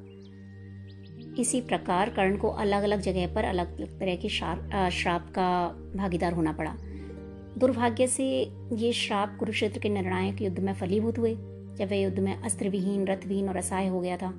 इसी 1.38 1.61
प्रकार 1.61 2.11
कर्ण 2.11 2.37
को 2.37 2.49
अलग 2.49 2.83
अलग 2.83 3.00
जगह 3.00 3.35
पर 3.35 3.45
अलग 3.45 3.76
अलग 3.76 3.99
तरह 4.00 4.17
के 4.17 4.28
श्राप 4.28 5.31
का 5.35 5.49
भागीदार 5.97 6.33
होना 6.33 6.52
पड़ा। 6.52 6.75
दुर्भाग्य 7.59 8.07
से 8.07 8.25
ये 8.73 8.93
श्राप 8.93 9.37
कुरुक्षेत्र 9.38 9.78
के 9.78 9.88
निर्णायक 9.88 10.43
युद्ध 10.43 10.59
में 10.59 10.73
फलीभूत 10.73 11.19
हुए, 11.19 11.35
जब 11.35 11.88
वह 11.90 11.97
युद्ध 11.97 12.19
में 12.19 12.35
अस्त्रविहीन, 12.35 13.07
रथविहीन 13.07 13.49
और 13.49 13.57
असहाय 13.57 13.88
हो 13.88 14.00
गया 14.00 14.17
था। 14.17 14.33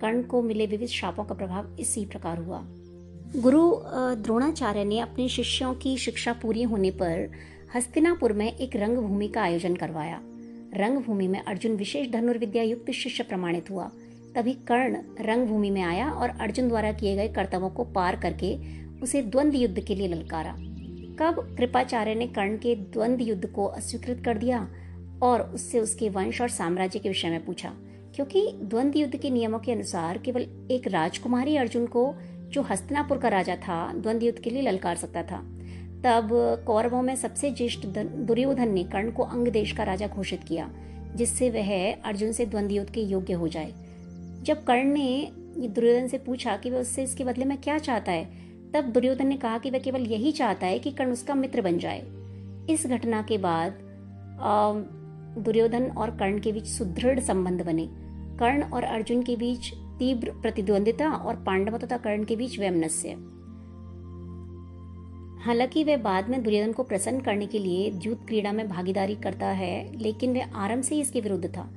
कर्ण 0.00 0.22
को 0.22 0.42
मिले 0.42 0.66
विविध 0.66 0.88
शापों 0.88 1.24
का 1.24 1.34
प्रभाव 1.34 1.76
इसी 1.80 2.04
प्रकार 2.06 2.38
हुआ। 2.38 2.62
गुरु 3.36 3.62
द्रोणाचार्य 4.22 4.84
ने 4.84 4.98
अपने 4.98 5.28
शिष्यों 5.28 5.74
की 5.74 5.96
शिक्षा 5.98 6.32
पूरी 6.32 6.62
होने 6.62 6.90
पर 6.90 7.30
हस्तिनापुर 7.74 8.32
में 8.32 8.46
एक 8.52 8.76
रंगभूमि 8.76 9.28
का 9.28 9.42
आयोजन 9.42 9.74
करवाया। 9.74 10.20
रंगभूमि 10.74 11.28
में 11.28 11.40
अर्जुन 11.40 11.76
विशेष 11.76 12.10
धनुर्विद्या 12.10 12.62
युक्त 12.62 12.90
शिष्य 12.90 13.22
प्रमाणित 13.22 13.70
हुआ। 13.70 13.90
तभी 14.34 14.52
कर्ण 14.68 14.98
रंगभूमि 15.20 15.70
में 15.70 15.82
आया 15.82 16.10
और 16.10 16.28
अर्जुन 16.30 16.68
द्वारा 16.68 16.92
किए 16.92 17.16
गए 17.16 17.28
कर्तव्यों 17.28 17.70
को 17.70 17.84
पार 17.84 18.16
करके 18.16 18.56
उसे 19.00 19.22
द्वंद्व 19.22 19.56
युद्ध 19.56 19.80
के 19.80 19.94
लिए 19.94 20.08
ललकारा। 20.08 20.54
कब 21.18 21.56
कृपाचार्य 21.58 22.14
ने 22.14 22.26
कर्ण 22.26 22.56
के 22.56 22.74
द्वंद्व 22.76 23.22
युद्ध 23.22 23.46
को 23.46 23.64
अस्वीकृत 23.64 24.22
कर 24.24 24.38
दिया 24.38 24.68
और 25.22 25.42
उससे 25.54 25.80
उसके 25.80 26.08
वंश 26.08 26.40
और 26.40 26.48
साम्राज्य 26.48 26.98
के 26.98 27.08
विषय 27.08 27.30
में 27.30 27.44
पूछा? 27.44 27.72
क्योंकि 28.14 28.46
द्वंद 28.62 28.96
युद्ध 28.96 29.16
के 29.16 29.30
नियमों 29.30 29.58
के 29.58 29.72
अनुसार 29.72 30.18
केवल 30.18 30.46
एक 30.70 30.86
राजकुमारी 30.88 31.56
अर्जुन 31.56 31.86
को, 31.86 32.14
जो 32.50 32.62
हस्तनापुर 32.62 33.18
का 33.18 33.28
राजा 33.28 33.56
था 33.58 33.92
द्वंद 33.92 34.22
युद्ध 34.22 34.38
के 34.38 34.50
लिए 34.50 34.62
ललकार 34.62 34.96
सकता 34.96 35.22
था। 35.22 35.38
तब 36.04 36.28
कौरवों 36.66 37.02
में 37.02 37.14
सबसे 37.16 37.50
ज्येष्ठ 37.50 37.86
दुर्योधन 37.86 38.70
ने 38.70 38.82
कर्ण 38.84 39.10
को 39.10 39.22
अंग 39.22 39.48
देश 39.48 39.72
का 39.72 39.82
राजा 39.82 40.06
घोषित 40.06 40.44
किया, 40.44 40.70
जिससे 41.16 41.50
वह 41.50 41.92
अर्जुन 41.92 42.32
से 42.32 42.46
द्वंद 42.46 42.72
युद्ध 42.72 42.90
के 42.90 43.00
योग्य 43.00 43.32
हो 43.32 43.48
जाए। 43.48 43.72
जब 44.42 44.64
कर्ण 44.64 44.92
ने 44.92 45.30
दुर्योधन 45.58 46.06
से 46.06 46.18
पूछा 46.18 46.56
कि 46.56 46.70
वह 46.70 46.80
उससे 46.80 47.02
इसके 47.02 47.24
बदले 47.24 47.44
में 47.44 47.56
क्या 47.58 47.78
चाहता 47.78 48.12
है, 48.12 48.28
तब 48.74 48.84
दुर्योधन 48.84 49.26
ने 49.26 49.36
कहा 49.36 49.58
कि 49.58 49.70
वह 49.70 49.78
केवल 49.78 50.06
यही 50.06 50.32
चाहता 50.32 50.66
है 50.66 50.78
कि 50.78 50.90
कर्ण 50.90 51.12
उसका 51.12 51.34
मित्र 51.34 51.62
बन 51.62 51.78
जाए। 51.78 52.02
इस 52.70 52.86
घटना 52.86 53.22
के 53.22 53.38
बाद 53.38 53.78
दुर्योधन 55.38 55.90
और 55.90 56.10
कर्ण 56.10 56.38
के 56.40 56.52
बीच 56.52 56.66
सुदृढ़ 56.66 57.20
संबंध 57.20 57.62
बने। 57.62 57.88
कर्ण 58.38 58.62
और 58.62 58.84
अर्जुन 58.84 59.22
के 59.22 59.36
बीच 59.36 59.72
तीव्र 59.98 60.30
प्रतिद्वंदिता 60.42 61.10
और 61.10 61.36
पांडवों 61.36 61.78
तथा 61.78 61.96
कर्ण 61.96 62.24
के 62.24 62.36
बीच 62.36 62.58
वैमनस्य। 62.60 63.08
हालाँकि 65.44 65.84
वह 65.84 65.96
बाद 65.96 66.28
में 66.28 66.42
दुर्योधन 66.42 66.72
को 66.72 66.82
प्रसन्न 66.82 67.20
करने 67.20 67.46
के 67.46 67.58
लिए 67.58 67.90
द्यूत 67.90 68.26
क्रीड़ा 68.26 68.52
में 68.52 68.68
भागीदारी 68.68 69.14
करता 69.14 69.46
है, 69.46 69.96
लेकिन 69.98 70.34
वह 70.34 70.56
आरंभ 70.56 70.82
से 70.82 70.94
ही 70.94 71.00
इसके 71.00 71.20
विरुद्ध 71.20 71.46
था। 71.46 71.68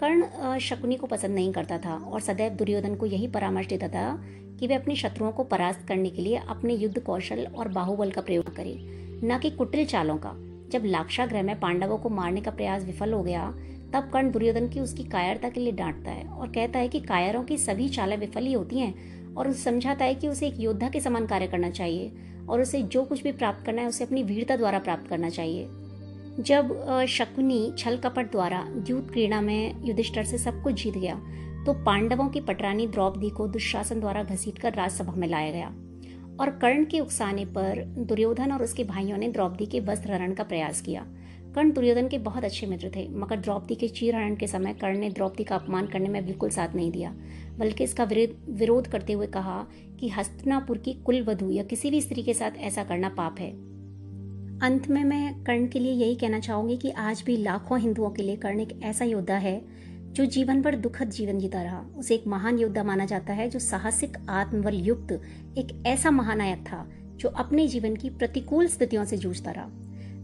कर्ण 0.00 0.58
शकुनी 0.58 0.96
को 0.96 1.06
पसंद 1.06 1.34
नहीं 1.34 1.52
करता 1.52 1.78
था 1.78 1.94
और 1.96 2.20
सदैव 2.20 2.52
दुर्योधन 2.52 2.94
को 2.94 3.06
यही 3.06 3.28
परामर्श 3.28 3.66
देता 3.66 3.88
था 3.88 4.24
कि 4.60 4.66
वह 4.66 4.78
अपने 4.78 4.96
शत्रुओं 4.96 5.32
को 5.32 5.44
परास्त 5.44 5.86
करने 5.88 6.10
के 6.10 6.22
लिए 6.22 6.36
अपने 6.48 6.74
युद्ध 6.74 6.98
कौशल 6.98 7.46
और 7.46 7.68
बाहुबल 7.68 8.10
का 8.10 8.20
प्रयोग 8.20 8.54
करे, 8.56 8.76
न 9.24 9.38
कि 9.42 9.50
कुटिल 9.50 9.84
चालों 9.86 10.16
का। 10.16 10.32
जब 10.72 10.84
लाक्षाग्रह 10.84 11.42
में 11.42 11.58
पांडवों 11.60 11.98
को 11.98 12.08
मारने 12.08 12.40
का 12.40 12.50
प्रयास 12.50 12.84
विफल 12.84 13.12
हो 13.12 13.22
गया 13.22 13.52
तब 13.92 14.10
कर्ण 14.12 14.30
दुर्योधन 14.30 14.68
की 14.68 14.80
उसकी 14.80 15.04
कायरता 15.04 15.48
के 15.48 15.60
लिए 15.60 15.72
डांटता 15.72 16.10
है 16.10 16.24
और 16.24 16.48
कहता 16.48 16.78
है 16.78 16.88
कि 16.88 17.00
कायरों 17.00 17.42
की 17.42 17.58
सभी 17.58 17.88
चालें 17.88 18.16
विफल 18.16 18.44
ही 18.44 18.52
होती 18.52 18.78
हैं 18.78 19.34
और 19.34 19.48
उसे 19.48 19.62
समझाता 19.62 20.04
है 20.04 20.14
कि 20.14 20.28
उसे 20.28 20.46
एक 20.46 20.60
योद्धा 20.60 20.88
के 20.88 21.00
समान 21.00 21.26
कार्य 21.26 21.46
करना 21.46 21.70
चाहिए 21.70 22.12
और 22.48 22.60
उसे 22.60 22.82
जो 22.82 23.04
कुछ 23.04 23.22
भी 23.22 23.32
प्राप्त 23.32 23.64
करना 23.66 23.82
है 23.82 23.88
उसे 23.88 24.04
अपनी 24.04 24.22
वीरता 24.22 24.56
द्वारा 24.56 24.78
प्राप्त 24.78 25.08
करना 25.08 25.30
चाहिए। 25.30 25.68
जब 26.40 27.04
शकुनी 27.08 27.72
छल 27.78 27.96
कपट 27.96 28.30
द्वारा 28.30 28.64
द्यूत 28.68 29.10
क्रीड़ा 29.10 29.40
में 29.40 29.84
युधिष्ठर 29.84 30.24
से 30.24 30.38
सब 30.38 30.62
कुछ 30.62 30.82
जीत 30.82 30.94
गया 30.94 31.14
तो 31.66 31.72
पांडवों 31.84 32.28
की 32.28 32.40
पटरानी 32.40 32.86
द्रौपदी 32.86 33.30
को 33.30 33.46
दुशासन 33.48 34.00
द्वारा 34.00 34.22
घसीटकर 34.22 34.74
राजसभा 34.74 35.12
में 35.12 35.28
लाया 35.28 35.50
गया 35.50 35.66
और 36.40 36.50
कर्ण 36.62 36.84
के 36.84 37.00
उकसाने 37.00 37.44
पर 37.46 37.84
दुर्योधन 37.98 38.52
और 38.52 38.62
उसके 38.62 38.84
भाइयों 38.84 39.18
ने 39.18 39.28
द्रौपदी 39.28 39.66
के 39.66 39.80
वस्त्र 39.80 40.12
हरण 40.12 40.32
का 40.34 40.44
प्रयास 40.44 40.80
किया। 40.80 41.06
कर्ण 41.54 41.72
दुर्योधन 41.72 42.08
के 42.08 42.18
बहुत 42.18 42.44
अच्छे 42.44 42.66
मित्र 42.66 42.90
थे। 42.96 43.06
मगर 43.10 43.36
द्रौपदी 43.36 43.74
के 43.74 43.88
चीरहरण 43.88 44.34
के 44.36 44.46
समय 44.46 44.72
कर्ण 44.72 44.98
ने 44.98 45.10
द्रौपदी 45.10 45.44
का 45.44 45.56
अपमान 45.56 45.86
करने 45.86 46.08
में 46.08 46.24
बिल्कुल 46.26 46.50
साथ 46.50 46.74
नहीं 46.74 46.90
दिया, 46.92 47.14
बल्कि 47.58 47.84
इसका 47.84 48.04
विरोध 48.04 48.86
करते 48.86 49.12
हुए 49.12 49.26
कहा 49.26 49.66
कि 50.00 50.08
हस्तनापुर 50.08 50.78
की 50.78 50.92
कुल 51.04 51.22
वधु 51.22 51.50
या 51.50 51.62
किसी 51.64 51.90
भी 51.90 52.00
स्त्री 52.00 52.22
के 52.22 52.34
साथ 52.34 52.56
ऐसा 52.60 52.84
करना 52.84 53.08
पाप 53.08 53.40
है। 53.40 53.50
अंत 54.60 54.88
में 54.88 55.02
मैं 55.04 55.42
कर्ण 55.44 55.66
के 55.68 55.78
लिए 55.78 55.92
यही 55.92 56.14
कहना 56.14 56.40
चाहूँगी 56.40 56.76
कि 56.76 56.90
आज 56.90 57.22
भी 57.26 57.36
लाखों 57.36 57.80
हिंदुओं 57.80 58.10
के 58.10 58.22
लिए 58.22 58.36
कर्ण 58.36 58.60
एक 58.60 58.78
ऐसा 58.82 59.04
योद्धा 59.04 59.36
है 59.36 59.60
जो 60.12 60.24
जीवन 60.26 60.62
भर 60.62 60.76
दुखद 60.76 61.10
जीवन 61.10 61.38
जीता 61.38 61.62
रहा। 61.62 61.84
उसे 61.96 62.14
एक 62.14 62.26
महान 62.26 62.58
योद्धा 62.58 62.82
माना 62.84 63.04
जाता 63.04 63.32
है 63.32 63.48
जो 63.48 63.58
साहसिक, 63.58 64.16
आत्मबल 64.30 64.74
युक्त 64.76 65.12
एक 65.58 65.82
ऐसा 65.86 66.10
महानायक 66.10 66.58
था 66.62 66.86
जो 67.16 67.28
अपने 67.28 67.66
जीवन 67.68 67.96
की 67.96 68.10
प्रतिकूल 68.10 68.66
स्थितियों 68.66 69.04
से 69.04 69.16
जूझता 69.16 69.50
रहा। 69.50 69.70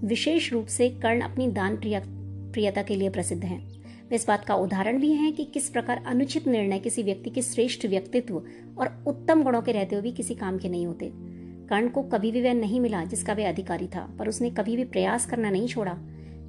विशेष 0.04 0.52
रूप 0.52 0.66
से 0.66 0.88
कर्ण 0.88 1.20
अपनी 1.20 1.48
दान 1.48 1.76
प्रियता 1.76 2.82
के 2.82 2.96
लिए 2.96 3.10
प्रसिद्ध 3.10 3.44
हैं। 3.44 3.78
वे 4.10 4.16
इस 4.16 4.26
बात 4.28 4.44
का 4.44 4.54
उदाहरण 4.54 5.00
भी 5.00 5.12
हैं 5.12 5.32
कि 5.32 5.44
किस 5.44 5.68
प्रकार 5.68 6.02
अनुचित 6.06 6.48
निर्णय 6.48 6.78
किसी 6.78 7.02
व्यक्ति 7.02 7.30
के 7.30 7.42
श्रेष्ठ 7.42 7.86
व्यक्तित्व 7.86 8.42
और 8.78 9.04
उत्तम 9.06 9.42
गुणों 9.42 9.62
के 9.62 9.72
रहते 9.72 9.96
हुए 9.96 10.02
भी 10.02 10.12
किसी 10.12 10.34
काम 10.34 10.58
के 10.58 10.68
नहीं 10.68 10.86
होते। 10.86 11.10
कर्ण 11.68 11.88
को 11.88 12.02
कभी 12.02 12.32
भी 12.32 12.42
वह 12.42 12.54
नहीं 12.54 12.80
मिला 12.80 13.04
जिसका 13.04 13.32
वे 13.32 13.44
अधिकारी 13.44 13.86
था, 13.86 14.16
पर 14.18 14.28
उसने 14.28 14.50
कभी 14.50 14.76
भी 14.76 14.84
प्रयास 14.84 15.26
करना 15.26 15.50
नहीं 15.50 15.68
छोड़ा। 15.68 15.92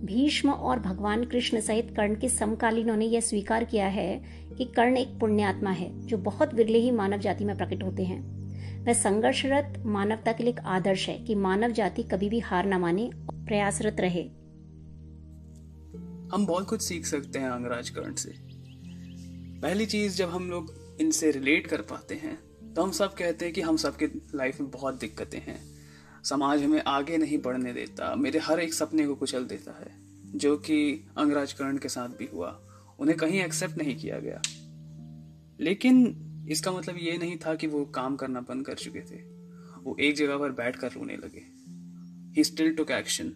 भीष्म 0.06 0.50
और 0.50 0.79
भगवान 0.79 1.25
कृष्ण 1.25 1.60
सहित 1.60 1.94
कर्ण 1.98 2.15
के 2.15 2.29
समकालीनों 2.29 2.98
ने 2.98 3.06
यह 3.06 3.20
स्वीकार 3.20 3.63
किया 3.63 3.88
है 3.88 4.22
कि 4.58 4.65
कर्ण 4.65 4.98
एक 4.98 5.20
पुण्यात्मा 5.20 5.70
है, 5.70 6.08
जो 6.08 6.18
बहुत 6.18 6.53
विरले 6.53 6.77
ही 6.77 6.91
मानव 6.91 7.18
जाति 7.18 7.46
में 7.46 7.58
प्रकट 7.58 7.84
होते 7.84 8.03
हैं। 8.03 8.38
वह 8.80 8.94
संघर्षरत 8.94 9.84
मानवता 9.86 10.32
के 10.32 10.44
लिए 10.44 10.54
एक 10.54 10.60
आदर्श 10.60 11.08
है 11.10 11.18
कि 11.20 11.36
मानव 11.36 11.72
जाति 11.72 12.04
कभी 12.04 12.30
भी 12.30 12.40
हार 12.40 12.66
न 12.66 12.74
माने 12.74 13.10
प्रयासरत 13.16 13.98
रहे। 14.00 14.24
हम 16.34 16.46
बहुत 16.46 16.68
कुछ 16.70 16.82
सीख 16.82 17.06
सकते 17.06 17.40
हैं 17.40 17.50
अंगराज 17.50 17.90
कर्ण 17.90 18.14
से। 18.14 18.34
पहली 19.62 19.86
चीज़ 19.86 20.18
जब 20.18 20.30
हम 20.30 20.50
लोग 20.50 20.74
इनसे 21.02 21.32
रिलेट 21.32 21.68
कर 21.68 21.82
पाते 21.82 22.16
हैं 22.16 22.38
तो 22.74 22.84
हम 22.84 22.92
सब 22.92 23.14
कहते 23.14 23.46
हैं 23.46 23.54
कि 23.54 23.62
हम 23.62 23.78
सबके 23.78 24.06
लाइफ 24.36 24.62
में 24.62 24.70
बहुत 24.72 25.00
दिक्कतें 25.00 25.40
हैं। 25.40 25.60
समाज 26.24 26.64
हमें 26.64 26.82
आगे 26.88 27.18
नहीं 27.18 27.38
बढ़ने 27.38 27.74
देता, 27.74 28.16
मेरे 28.16 28.40
हर 28.40 28.60
एक 28.60 28.74
सपने 28.74 29.08
को 29.08 29.16
कुचल 29.16 29.46
देता 29.46 29.72
है, 29.80 29.92
जो 30.36 30.58
कि 30.58 31.08
अंगराज 31.18 31.54
कर्ण 31.54 31.78
के 31.78 31.90
साथ 31.90 32.10
भी 32.10 32.30
हुआ। 32.34 32.60
उन्हें 33.00 33.18
कहीं 33.18 33.40
एक्सेप्ट 33.40 33.78
नहीं 33.78 33.96
किया 33.96 34.20
गया। 34.20 34.42
लेकिन 35.60 36.16
इसका 36.50 36.72
मतलब 36.72 36.98
ये 37.00 37.18
नहीं 37.18 37.38
था 37.38 37.56
कि 37.56 37.68
वो 37.68 37.84
काम 37.86 38.15
करना 38.15 38.41
बंद 38.41 38.65
कर 38.65 38.75
चुके 38.75 39.01
थे। 39.01 39.22
वो 39.79 39.96
एक 40.00 40.15
जगह 40.15 40.38
पर 40.38 40.51
बैठ 40.51 40.75
कर 40.75 40.91
रोने 40.91 41.15
लगे। 41.18 41.46
He 42.36 42.44
still 42.44 42.75
took 42.75 42.91
action 42.91 43.32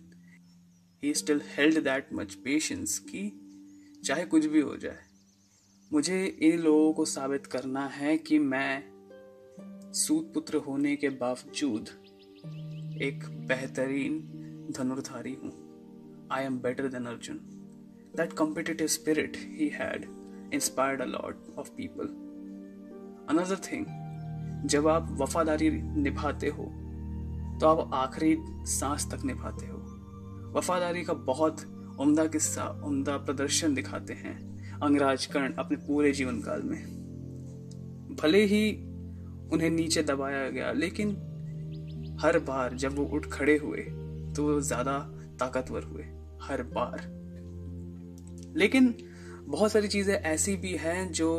he 1.04 1.14
still 1.14 1.42
held 1.48 1.84
that 1.84 2.14
much 2.14 2.34
patience 2.34 2.98
कि 3.00 3.32
चाहे 4.06 4.26
कुछ 4.26 4.46
भी 4.46 4.60
हो 4.60 4.76
जाए, 4.78 5.04
मुझे 5.92 6.26
इन 6.26 6.60
लोगों 6.60 6.94
को 6.94 7.06
साबित 7.06 7.46
करना 7.46 7.86
है 7.88 8.18
कि 8.18 8.40
मैं 8.40 8.84
सूत 9.94 10.34
पुत्र 10.34 10.58
होने 10.58 10.96
के 10.96 11.10
बावजूद 11.10 11.90
एक 13.02 13.24
बेहतरीन 13.48 14.20
धनुर्धारी 14.72 15.34
हूँ। 15.34 15.52
I 16.32 16.44
am 16.44 16.58
better 16.60 16.88
than 16.88 17.06
Arjun 17.06 17.38
that 18.16 18.34
competitive 18.34 18.88
spirit 18.88 19.38
he 19.38 19.68
had 19.70 20.06
inspired 20.54 21.02
a 21.02 21.06
lot 21.06 21.56
of 21.58 21.70
people 21.70 22.16
another 23.30 23.60
thing 23.64 23.86
जब 24.70 24.88
आप 24.88 25.08
वफादारी 25.20 25.70
निभाते 25.72 26.48
हो 26.50 26.64
तो 27.62 27.68
आप 27.68 27.90
आखिरी 27.94 28.36
सांस 28.70 29.10
तक 29.12 29.26
निभाते 29.26 29.66
हो। 29.66 29.78
वफादारी 30.56 31.04
का 31.04 31.14
बहुत 31.28 31.62
उम्दा 32.00 32.26
किस्सा, 32.28 32.64
उम्दा 32.86 33.18
प्रदर्शन 33.20 33.74
दिखाते 33.74 34.14
हैं 34.16 34.36
अंगराज 34.80 35.26
कर्ण 35.26 35.54
अपने 35.54 35.78
पूरे 35.78 36.12
जीवन 36.12 36.40
काल 36.42 36.62
में। 36.64 38.16
भले 38.16 38.44
ही 38.46 38.72
उन्हें 39.54 39.70
नीचे 39.70 40.04
दबाया 40.04 40.50
गया, 40.50 40.72
लेकिन 40.72 41.10
हर 42.22 42.40
बार 42.42 42.74
जब 42.76 42.96
वो 42.96 43.06
उठ 43.08 43.26
खड़े 43.32 43.58
हुए 43.58 43.82
तो 44.36 44.44
वो 44.44 44.60
ज़्यादा 44.62 44.98
ताकतवर 45.40 45.84
हुए, 45.84 46.04
हर 46.42 46.64
बार। 46.76 47.02
लेकिन 48.58 48.94
बहुत 49.48 49.72
सारी 49.72 49.88
चीज़ें 49.88 50.14
ऐसी 50.16 50.56
भी 50.56 50.76
हैं 50.78 51.12
जो 51.12 51.30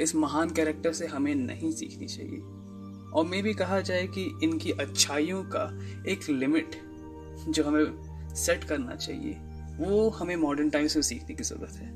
इस 0.00 0.14
महान 0.14 0.50
कैरेक्टर 0.50 0.92
से 0.92 1.06
हमें 1.06 1.34
नहीं 1.34 1.72
सीखनी 1.72 2.06
चाहिए। 2.06 2.38
और 3.12 3.26
मे 3.26 3.42
भी 3.42 3.54
कहा 3.54 3.80
जाए 3.80 4.06
कि 4.06 4.38
इनकी 4.42 4.70
अच्छाइयों 4.70 5.44
का 5.44 5.80
एक 6.08 6.30
लिमिट 6.30 6.70
जो 7.48 7.64
हमें 7.64 8.10
सेट 8.34 8.64
करना 8.64 8.94
चाहिए, 8.94 9.36
वो 9.78 10.08
हमें 10.08 10.36
मॉडर्न 10.36 10.70
टाइम्स 10.70 10.96
में 10.96 11.02
सीखने 11.02 11.34
की 11.34 11.42
ज़रूरत 11.44 11.72
है। 11.72 11.92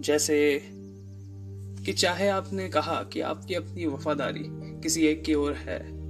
जैसे 0.00 0.68
कि 1.86 1.92
चाहे 1.92 2.28
आपने 2.28 2.68
कहा 2.68 3.02
कि 3.02 3.20
आपकी 3.20 3.54
अपनी 3.54 3.86
वफादारी 3.86 4.44
किसी 4.80 5.06
एक 5.06 5.24
की 5.24 5.34
ओर 5.34 5.52
है, 5.52 6.00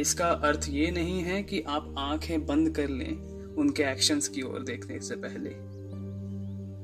इसका 0.00 0.28
अर्थ 0.28 0.66
ये 0.68 0.90
नहीं 0.90 1.20
है 1.20 1.42
कि 1.42 1.60
आप 1.60 1.94
आँखें 1.98 2.46
बंद 2.46 2.70
कर 2.70 2.88
लें 2.88 3.30
उनके 3.54 3.82
एक्शंस 3.82 4.28
की 4.28 4.42
ओर 4.42 4.62
देखने 4.62 5.00
से 5.00 5.14
पहले। 5.16 5.50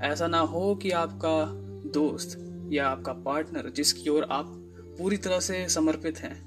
ऐसा 0.09 0.27
ना 0.27 0.39
हो 0.39 0.75
कि 0.75 0.91
आपका 0.91 1.53
दोस्त 1.91 2.46
या 2.73 2.89
आपका 2.89 3.13
पार्टनर 3.13 3.71
जिसकी 3.71 4.11
ओर 4.11 4.23
आप 4.23 4.47
पूरी 4.99 5.17
तरह 5.17 5.41
से 5.41 5.69
समर्पित 5.69 6.19
हैं, 6.19 6.43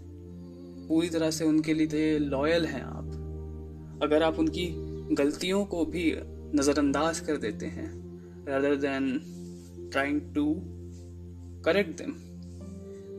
पूरी 0.87 1.09
तरह 1.09 1.31
से 1.31 1.45
उनके 1.45 1.73
लिए 1.73 2.19
लॉयल 2.19 2.65
हैं 2.65 2.81
आप, 2.81 3.99
अगर 4.03 4.23
आप 4.23 4.39
उनकी 4.39 4.67
गलतियों 5.15 5.65
को 5.65 5.85
भी 5.85 6.13
नज़रअंदाज 6.55 7.19
कर 7.19 7.37
देते 7.37 7.65
हैं, 7.65 7.91
rather 8.45 8.81
than 8.81 9.21
trying 9.91 10.21
to 10.35 10.53
correct 11.65 12.01
them 12.01 12.11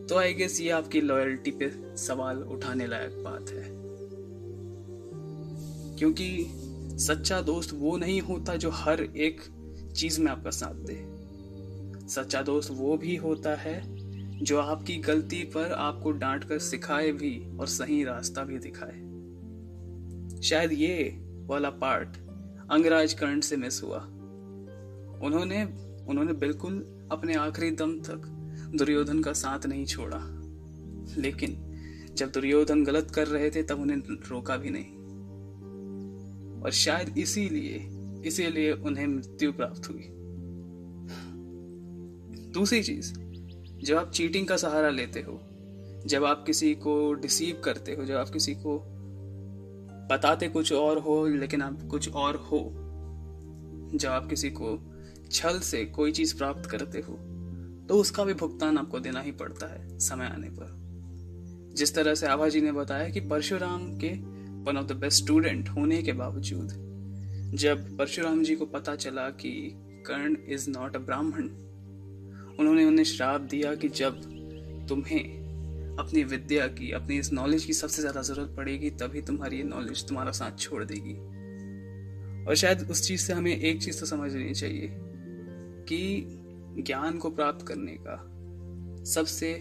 तो 0.06 0.16
आई 0.16 0.34
गेस 0.34 0.60
ये 0.60 0.70
आपकी 0.70 1.00
लॉयल्टी 1.00 1.50
पे 1.50 1.96
सवाल 1.96 2.38
उठाने 2.38 2.86
लायक 2.86 3.22
बात 3.24 3.50
है। 3.50 3.64
क्योंकि 5.96 6.46
सच्चा 6.98 7.40
दोस्त 7.40 7.70
वो 7.74 7.96
नहीं 7.96 8.20
होता 8.20 8.56
जो 8.56 8.70
हर 8.70 9.02
एक 9.02 9.40
चीज़ 9.96 10.20
में 10.20 10.32
आपका 10.32 10.50
साथ 10.50 10.74
दे। 10.74 10.94
सच्चा 12.10 12.42
दोस्त 12.42 12.70
वो 12.70 12.96
भी 12.96 13.16
होता 13.16 13.54
है 13.54 13.82
जो 14.38 14.58
आपकी 14.58 14.96
गलती 14.96 15.44
पर 15.44 15.72
आपको 15.72 16.12
डांट 16.12 16.44
कर 16.44 16.58
सिखाए 16.58 17.12
भी 17.12 17.58
और 17.60 17.66
सही 17.66 18.04
रास्ता 18.04 18.44
भी 18.44 18.58
दिखाए। 18.58 19.10
शायद 20.42 20.72
ये 20.72 21.18
वाला 21.46 21.70
पार्ट 21.70 22.08
अंगराज 22.70 23.14
कर्ण 23.14 23.40
से 23.40 23.56
मिस 23.56 23.82
हुआ। 23.82 23.98
उन्होंने 25.22 25.64
उन्होंने 26.08 26.32
बिल्कुल 26.32 27.08
अपने 27.12 27.34
आखिरी 27.34 27.70
दम 27.70 28.00
तक 28.00 28.22
दुर्योधन 28.74 29.22
का 29.22 29.32
साथ 29.32 29.66
नहीं 29.66 29.84
छोड़ा। 29.84 30.20
लेकिन 31.18 31.66
जब 32.14 32.30
दुर्योधन 32.30 32.84
गलत 32.84 33.10
कर 33.10 33.26
रहे 33.26 33.50
थे, 33.50 33.62
तब 33.62 33.80
उन्हें 33.80 33.96
रोका 33.98 34.56
भी 34.56 34.70
नहीं। 34.70 35.00
और 36.62 36.70
शायद 36.70 37.18
इसीलिए 37.18 37.90
इसीलिए 38.26 38.72
उन्हें 38.72 39.06
मृत्यु 39.06 39.52
प्राप्त 39.52 39.90
हुई। 39.90 40.16
दूसरी 42.50 42.82
चीज़, 42.82 43.12
जब 43.84 43.96
आप 43.96 44.10
चीटिंग 44.10 44.46
का 44.46 44.56
सहारा 44.56 44.90
लेते 44.90 45.20
हो, 45.20 45.40
जब 46.06 46.24
आप 46.24 46.44
किसी 46.46 46.74
को 46.74 47.12
डिसीव 47.12 47.60
करते 47.64 47.94
हो, 47.94 48.04
जब 48.04 48.14
आप 48.14 48.28
किसी 48.28 48.54
को 48.54 48.78
बताते 50.10 50.48
कुछ 50.48 50.72
और 50.72 50.98
हो, 50.98 51.26
लेकिन 51.26 51.62
आप 51.62 51.82
कुछ 51.90 52.08
और 52.10 52.36
हो, 52.36 52.60
जब 53.94 54.08
आप 54.08 54.28
किसी 54.28 54.50
को 54.50 54.78
छल 55.30 55.58
से 55.60 55.84
कोई 55.84 56.12
चीज़ 56.12 56.36
प्राप्त 56.36 56.70
करते 56.70 56.98
हो 56.98 57.14
तो 57.88 57.94
उसका 57.94 58.24
भी 58.24 58.34
भुगतान 58.34 58.78
आपको 58.78 59.00
देना 59.00 59.20
ही 59.20 59.32
पड़ता 59.32 59.66
है 59.66 59.98
समय 59.98 60.26
आने 60.26 60.48
पर। 60.50 61.74
जिस 61.76 61.94
तरह 61.94 62.14
से 62.14 62.26
आभा 62.26 62.48
जी 62.48 62.60
ने 62.60 62.72
बताया 62.72 63.08
कि 63.08 63.20
परशुराम 63.20 63.86
के 63.98 64.08
one 64.64 64.76
of 64.76 64.86
the 64.86 64.92
best 64.92 65.22
student 65.22 65.68
होने 65.68 66.02
के 66.02 66.12
बावजूद, 66.12 66.68
जब 67.54 67.96
परशुराम 67.98 68.42
जी 68.42 68.56
को 68.56 68.66
पता 68.66 68.94
चला 68.96 69.28
कि 69.30 69.52
कर्ण 70.06 70.36
इज़ 70.48 70.70
नॉट 70.70 70.96
अ 70.96 70.98
ब्राह्मण 70.98 71.48
उन्होंने 72.60 72.84
उन्हें 72.84 73.04
श्राप 73.04 73.40
दिया 73.40 73.74
कि 73.74 73.88
जब 73.88 74.20
तुम्हें 74.88 75.96
अपनी 75.98 76.22
विद्या 76.24 76.66
की, 76.66 76.90
अपनी 76.92 77.18
इस 77.18 77.32
नॉलेज 77.32 77.64
की 77.64 77.72
सबसे 77.72 78.02
ज़्यादा 78.02 78.22
ज़रूरत 78.22 78.54
पड़ेगी, 78.56 78.90
तभी 78.90 79.20
तुम्हारी 79.22 79.56
ये 79.56 79.62
नॉलेज 79.62 80.06
तुम्हारा 80.08 80.30
साथ 80.30 80.58
छोड़ 80.58 80.84
देगी। 80.84 81.14
और 82.44 82.54
शायद 82.54 82.86
उस 82.90 83.06
चीज़ 83.08 83.20
से 83.20 83.32
हमें 83.32 83.56
एक 83.56 83.82
चीज़ 83.82 84.00
तो 84.00 84.06
समझ 84.06 84.32
लेनी 84.32 84.54
चाहिए 84.54 84.88
कि 85.88 86.82
ज्ञान 86.82 87.18
को 87.18 87.30
प्राप्त 87.30 87.66
करने 87.66 87.96
का 88.00 88.16
सबसे 89.04 89.52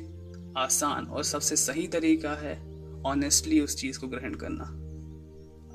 आसान 0.58 1.06
और 1.06 1.24
सबसे 1.24 1.56
सही 1.56 1.88
तरीका 1.88 2.34
है 2.34 2.58
ऑनेस्टली 3.06 3.60
उस 3.60 3.76
चीज़ 3.78 4.00
को 4.00 4.08
ग्रहण 4.08 4.34
करना। 4.36 4.64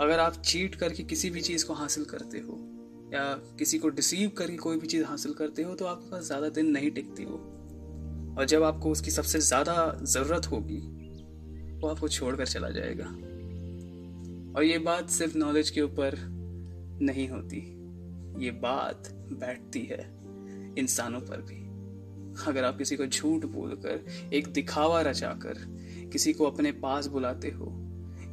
अगर 0.04 0.19
आप 0.19 0.43
चीट 0.43 0.75
करके 0.75 1.02
किसी 1.02 1.31
भी 1.31 1.40
चीज़ 1.40 1.66
को 1.66 1.75
हासिल 1.75 2.04
करते 2.04 2.38
हो 2.38 2.61
या 3.14 3.23
किसी 3.59 3.78
को 3.78 3.88
डिसीव 3.88 4.30
करके 4.38 4.56
कोई 4.56 4.76
भी 4.76 4.87
चीज़ 4.87 5.04
हासिल 5.04 5.33
करते 5.33 5.62
हो 5.62 5.75
तो 5.75 5.85
आपके 5.85 6.11
पास 6.11 6.25
ज़्यादा 6.26 6.49
दिन 6.49 6.71
नहीं 6.71 6.90
टिकती 6.90 7.25
वो। 7.25 7.37
और 8.38 8.44
जब 8.44 8.62
आपको 8.62 8.90
उसकी 8.90 9.11
सबसे 9.11 9.40
ज़्यादा 9.40 9.75
ज़रूरत 10.02 10.47
होगी, 10.47 10.78
वो 11.78 11.88
आपको 11.88 12.09
छोड़ 12.09 12.35
कर 12.37 12.47
चला 12.47 12.68
जाएगा। 12.71 13.04
और 14.56 14.64
ये 14.64 14.78
बात 14.78 15.11
सिर्फ़ 15.11 15.37
नॉलेज 15.38 15.71
के 15.71 15.80
ऊपर 15.80 16.16
नहीं 17.02 17.28
होती, 17.28 17.59
ये 18.44 18.50
बात 18.62 19.09
बैठती 19.33 19.83
है 19.83 20.00
इंसानों 20.78 21.21
पर 21.21 21.40
भी। 21.42 21.62
अगर 22.47 22.64
आप 22.64 22.78
किसी 22.78 22.97
को 22.97 23.06
झूठ 23.06 23.44
बोलकर, 23.47 24.04
एक 24.33 24.52
दिखावा 24.52 25.00
रचाकर 25.00 25.59
किसी 26.12 26.33
को 26.33 26.44
अपने 26.44 26.73
पास 26.73 27.06
बुलाते 27.06 27.50
हो, 27.50 27.73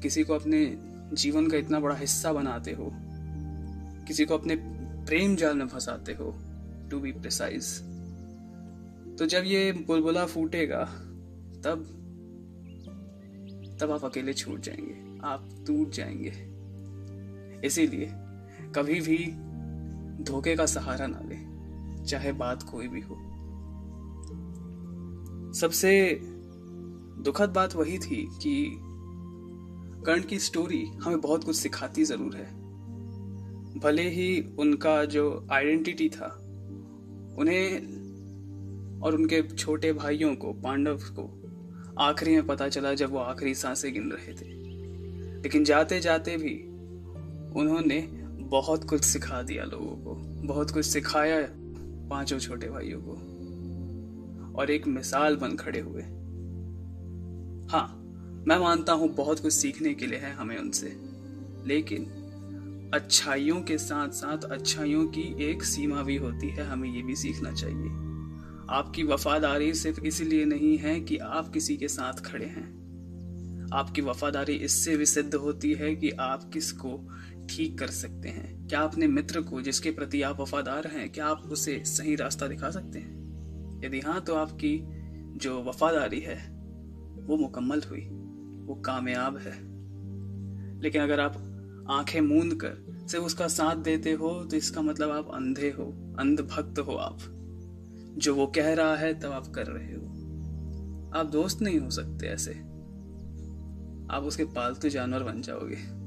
किसी 0.04 0.24
को 0.24 0.34
अपने 0.34 0.66
जीवन 1.14 1.48
का 1.48 1.58
इतना 1.58 1.80
बड़ा 1.80 1.96
हिस्सा 1.96 2.34
बनाते 2.34 2.72
हो 2.72 2.92
किसी 4.08 4.26
को 4.26 4.38
अपने 4.38 4.56
प्रेम 5.06 5.36
जाल 5.36 5.58
में 5.58 5.68
फंसाते 5.68 6.14
हो 6.14 6.36
टू 6.92 7.00
बी 7.00 7.12
प्रिसाइज 7.12 7.92
तो 9.20 9.26
जब 9.26 9.44
ये 9.46 9.72
बुलबुला 9.72 10.26
फूटेगा, 10.26 10.84
तब 11.64 11.98
तब 13.82 13.92
आप 13.92 14.06
अकेले 14.06 14.34
छूट 14.34 14.60
जाएँगे, 14.60 15.20
आप 15.24 15.64
टूट 15.68 15.90
जाएँगे। 15.90 16.32
इसीलिए 17.68 18.10
कभी 18.76 19.02
भी 19.02 19.18
धोखे 20.24 20.56
का 20.56 20.66
सहारा 20.66 21.08
ना 21.08 21.22
ले, 21.24 22.06
चाहे 22.06 22.32
बात 22.32 22.64
कोई 22.64 22.88
भी 22.88 23.02
हो। 23.02 23.16
सबसे 25.54 26.20
दुखद 27.26 27.50
बात 27.50 27.76
वही 27.76 28.00
थी 28.00 28.28
कि 28.32 28.78
कर्ण 30.06 30.24
की 30.24 30.40
स्टोरी 30.40 30.86
हमें 30.86 31.22
बहुत 31.22 31.44
कुछ 31.44 31.56
सिखाती 31.56 32.06
ज़रूर 32.06 32.36
है। 32.36 32.61
भले 33.78 34.10
ही 34.10 34.46
उनका 34.60 35.06
जो 35.06 35.48
आइडेंटिटी 35.52 36.10
था, 36.10 36.28
उन्हें 37.38 38.02
और 39.02 39.16
उनके 39.16 39.42
छोटे 39.42 39.94
भाइयों 39.94 40.36
को, 40.36 40.54
पांडव 40.54 40.98
को 40.98 41.38
आखिरी 42.00 42.32
में 42.32 42.48
पता 42.48 42.70
चला 42.70 42.94
जब 42.94 43.12
वो 43.12 43.18
आखिरी 43.18 43.56
साँसें 43.56 43.94
गिन 43.94 44.12
रहे 44.12 44.34
थे। 44.34 44.50
लेकिन 45.42 45.64
जाते 45.64 46.00
जाते 46.00 46.38
भी 46.38 46.54
उन्होंने 47.60 48.02
बहुत 48.42 48.84
कुछ 48.84 49.04
सिखा 49.04 49.42
दिया 49.42 49.64
लोगों 49.64 49.96
को, 49.96 50.16
बहुत 50.48 50.72
कुछ 50.72 50.86
सिखाया 50.86 51.42
पाँचों 52.10 52.40
छोटे 52.40 52.70
भाइयों 52.70 53.02
को, 53.04 53.12
और 54.56 54.72
एक 54.72 54.88
मिसाल 54.88 55.36
बन 55.36 55.56
खड़े 55.56 55.80
हुए। 55.80 56.02
हाँ 57.72 57.98
मैं 58.48 58.58
मानता 58.58 58.94
हूँ 58.94 59.16
बहुत 59.16 59.40
कुछ 59.40 59.54
सीखने 59.54 59.94
के 59.94 60.08
लिए 60.08 60.20
है 60.20 60.32
हमें 60.32 60.58
उनसे, 60.58 60.98
लेकिन 61.66 62.21
अच्छाइयों 62.94 63.62
के 63.62 63.78
साथ 63.78 64.10
साथ 64.10 64.44
अच्छाइयों 64.44 65.08
की 65.08 65.44
एक 65.44 65.64
सीमा 65.64 66.04
भी 66.04 66.16
होती 66.16 66.50
है, 66.50 66.64
हमें 66.64 66.90
ये 66.90 67.02
भी 67.02 67.16
सीखना 67.16 67.52
चाहिए। 67.52 67.90
आपकी 68.70 69.04
वफादारी 69.04 69.74
सिर्फ़ 69.74 70.02
इसलिए 70.02 70.46
नहीं 70.46 70.78
है 70.78 71.02
कि 71.02 71.18
आप 71.18 71.50
किसी 71.50 71.78
के 71.78 71.88
साथ 71.88 72.14
खड़े 72.14 72.46
हैं। 72.46 72.82
आपकी 73.74 74.02
वफादारी 74.02 74.54
इससे 74.54 74.98
भी 74.98 75.06
सिद्ध 75.06 75.36
होती 75.36 75.74
है 75.74 75.96
कि 75.96 76.10
आप 76.10 76.50
किसको 76.54 77.10
ठीक 77.50 77.80
कर 77.80 77.88
सकते 77.88 78.30
हैं। 78.30 78.68
क्या 78.68 78.82
अपने 78.82 79.08
मित्र 79.08 79.42
को 79.42 79.62
जिसके 79.62 79.92
प्रति 79.92 80.22
आप 80.22 80.42
वफादार 80.42 80.88
हैं, 80.88 81.10
क्या 81.10 81.28
आप 81.28 81.40
उसे 81.40 81.84
सही 81.86 82.16
रास्ता 82.16 82.48
दिखा 82.48 82.70
सकते 82.70 83.00
हैं? 83.00 83.22
यदि 83.86 84.00
हाँ 84.00 84.22
तो 84.22 84.36
आपकी 84.36 84.84
जो 85.40 85.64
वफादारी 85.64 86.20
है, 86.20 86.50
वो 87.28 87.38
मुकम्मल 87.38 87.82
हुई, 87.90 88.06
वो 88.68 88.76
कामयाब 88.86 89.38
है। 89.38 89.72
लेकिन 90.82 91.02
अगर 91.02 91.20
आप 91.20 91.48
आँखें 91.90 92.22
मूंद 92.22 92.54
कर, 92.54 93.08
सिर्फ़ 93.08 93.26
उसका 93.26 93.48
साथ 93.48 93.76
देते 93.76 94.12
हो 94.12 94.46
तो 94.46 94.58
इसका 94.58 94.82
मतलब 94.82 95.10
आप 95.12 95.32
अंधे 95.34 95.70
हो, 95.70 96.16
अंधभक्त 96.20 96.80
हो 96.80 96.94
आप। 96.96 97.20
जो 98.18 98.36
वो 98.36 98.48
कह 98.48 98.74
रहा 98.74 98.96
है 98.96 99.20
तब 99.20 99.32
आप 99.32 99.48
कर 99.48 99.66
रहे 99.68 99.94
हो। 99.94 100.06
आप 101.20 101.26
दोस्त 101.26 101.62
नहीं 101.62 101.80
हो 101.80 101.90
सकते 101.90 102.28
ऐसे। 102.28 102.52
आप 104.12 104.24
उसके 104.24 104.44
पालतू 104.44 104.90
जानवर 104.90 105.24
बन 105.24 105.42
जाओगे। 105.42 106.02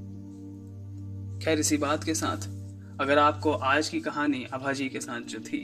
खैर, 1.44 1.58
इसी 1.58 1.76
बात 1.76 2.04
के 2.04 2.14
साथ, 2.14 2.36
अगर 3.00 3.18
आपको 3.18 3.52
आज 3.52 3.88
की 3.88 4.00
कहानी 4.00 4.44
अभाजी 4.44 4.88
के 4.88 5.00
साथ 5.00 5.20
जो 5.20 5.38
थी, 5.40 5.60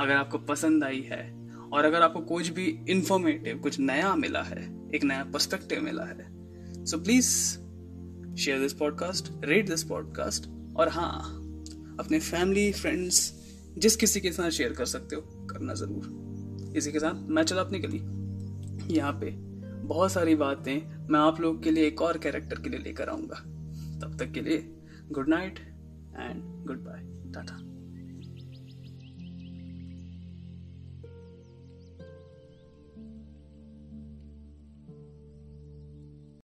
अगर 0.00 0.16
आपको 0.16 0.38
पसंद 0.38 0.84
आई 0.84 1.00
है, 1.00 1.50
और 1.72 1.84
अगर 1.84 2.02
आपको 2.02 2.20
कुछ 2.20 2.48
भी 2.48 2.84
इंफॉर्मेटिव 2.88 3.58
कुछ 3.58 3.80
नया 3.80 4.14
मिला 4.14 4.42
है, 4.42 4.88
एक 4.94 5.04
नया 5.04 5.24
पर्सपेक्टिव 5.24 5.82
मिला 5.82 6.04
है 6.04 6.42
so 6.84 6.98
please 6.98 7.58
share 8.36 8.60
this 8.60 8.72
podcast 8.72 9.30
rate 9.44 9.68
this 9.68 9.82
podcast 9.84 10.48
और 10.76 10.88
हाँ 10.88 11.20
अपने 12.00 12.20
फैमिली 12.20 12.72
फ्रेंड्स 12.72 13.32
जिस 13.78 13.96
किसी 13.96 14.20
के 14.20 14.32
साथ 14.32 14.50
शेयर 14.50 14.72
कर 14.72 14.84
सकते 14.84 15.16
हो, 15.16 15.22
करना 15.50 15.74
ज़रूर। 15.74 16.72
इसी 16.76 16.92
के 16.92 16.98
साथ 16.98 17.28
मैं 17.28 17.42
चला 17.42 17.62
अपनी 17.62 17.78
गली 17.78 17.98
यहाँ 18.94 19.12
पे 19.12 19.30
बहुत 19.86 20.12
सारी 20.12 20.34
बातें 20.34 20.74
मैं 21.10 21.20
आप 21.20 21.40
लोग 21.40 21.62
के 21.62 21.70
लिए 21.70 21.86
एक 21.86 22.02
और 22.02 22.18
कैरेक्टर 22.18 22.60
के 22.60 22.70
लिए 22.70 22.80
लेकर 22.80 23.08
आऊँगा। 23.08 23.36
तब 24.00 24.16
तक 24.18 24.32
के 24.32 24.40
लिए 24.40 24.58
good 25.12 25.28
night 25.28 25.58
and 26.18 26.42
goodbye 26.84 27.02
tata. 27.34 27.58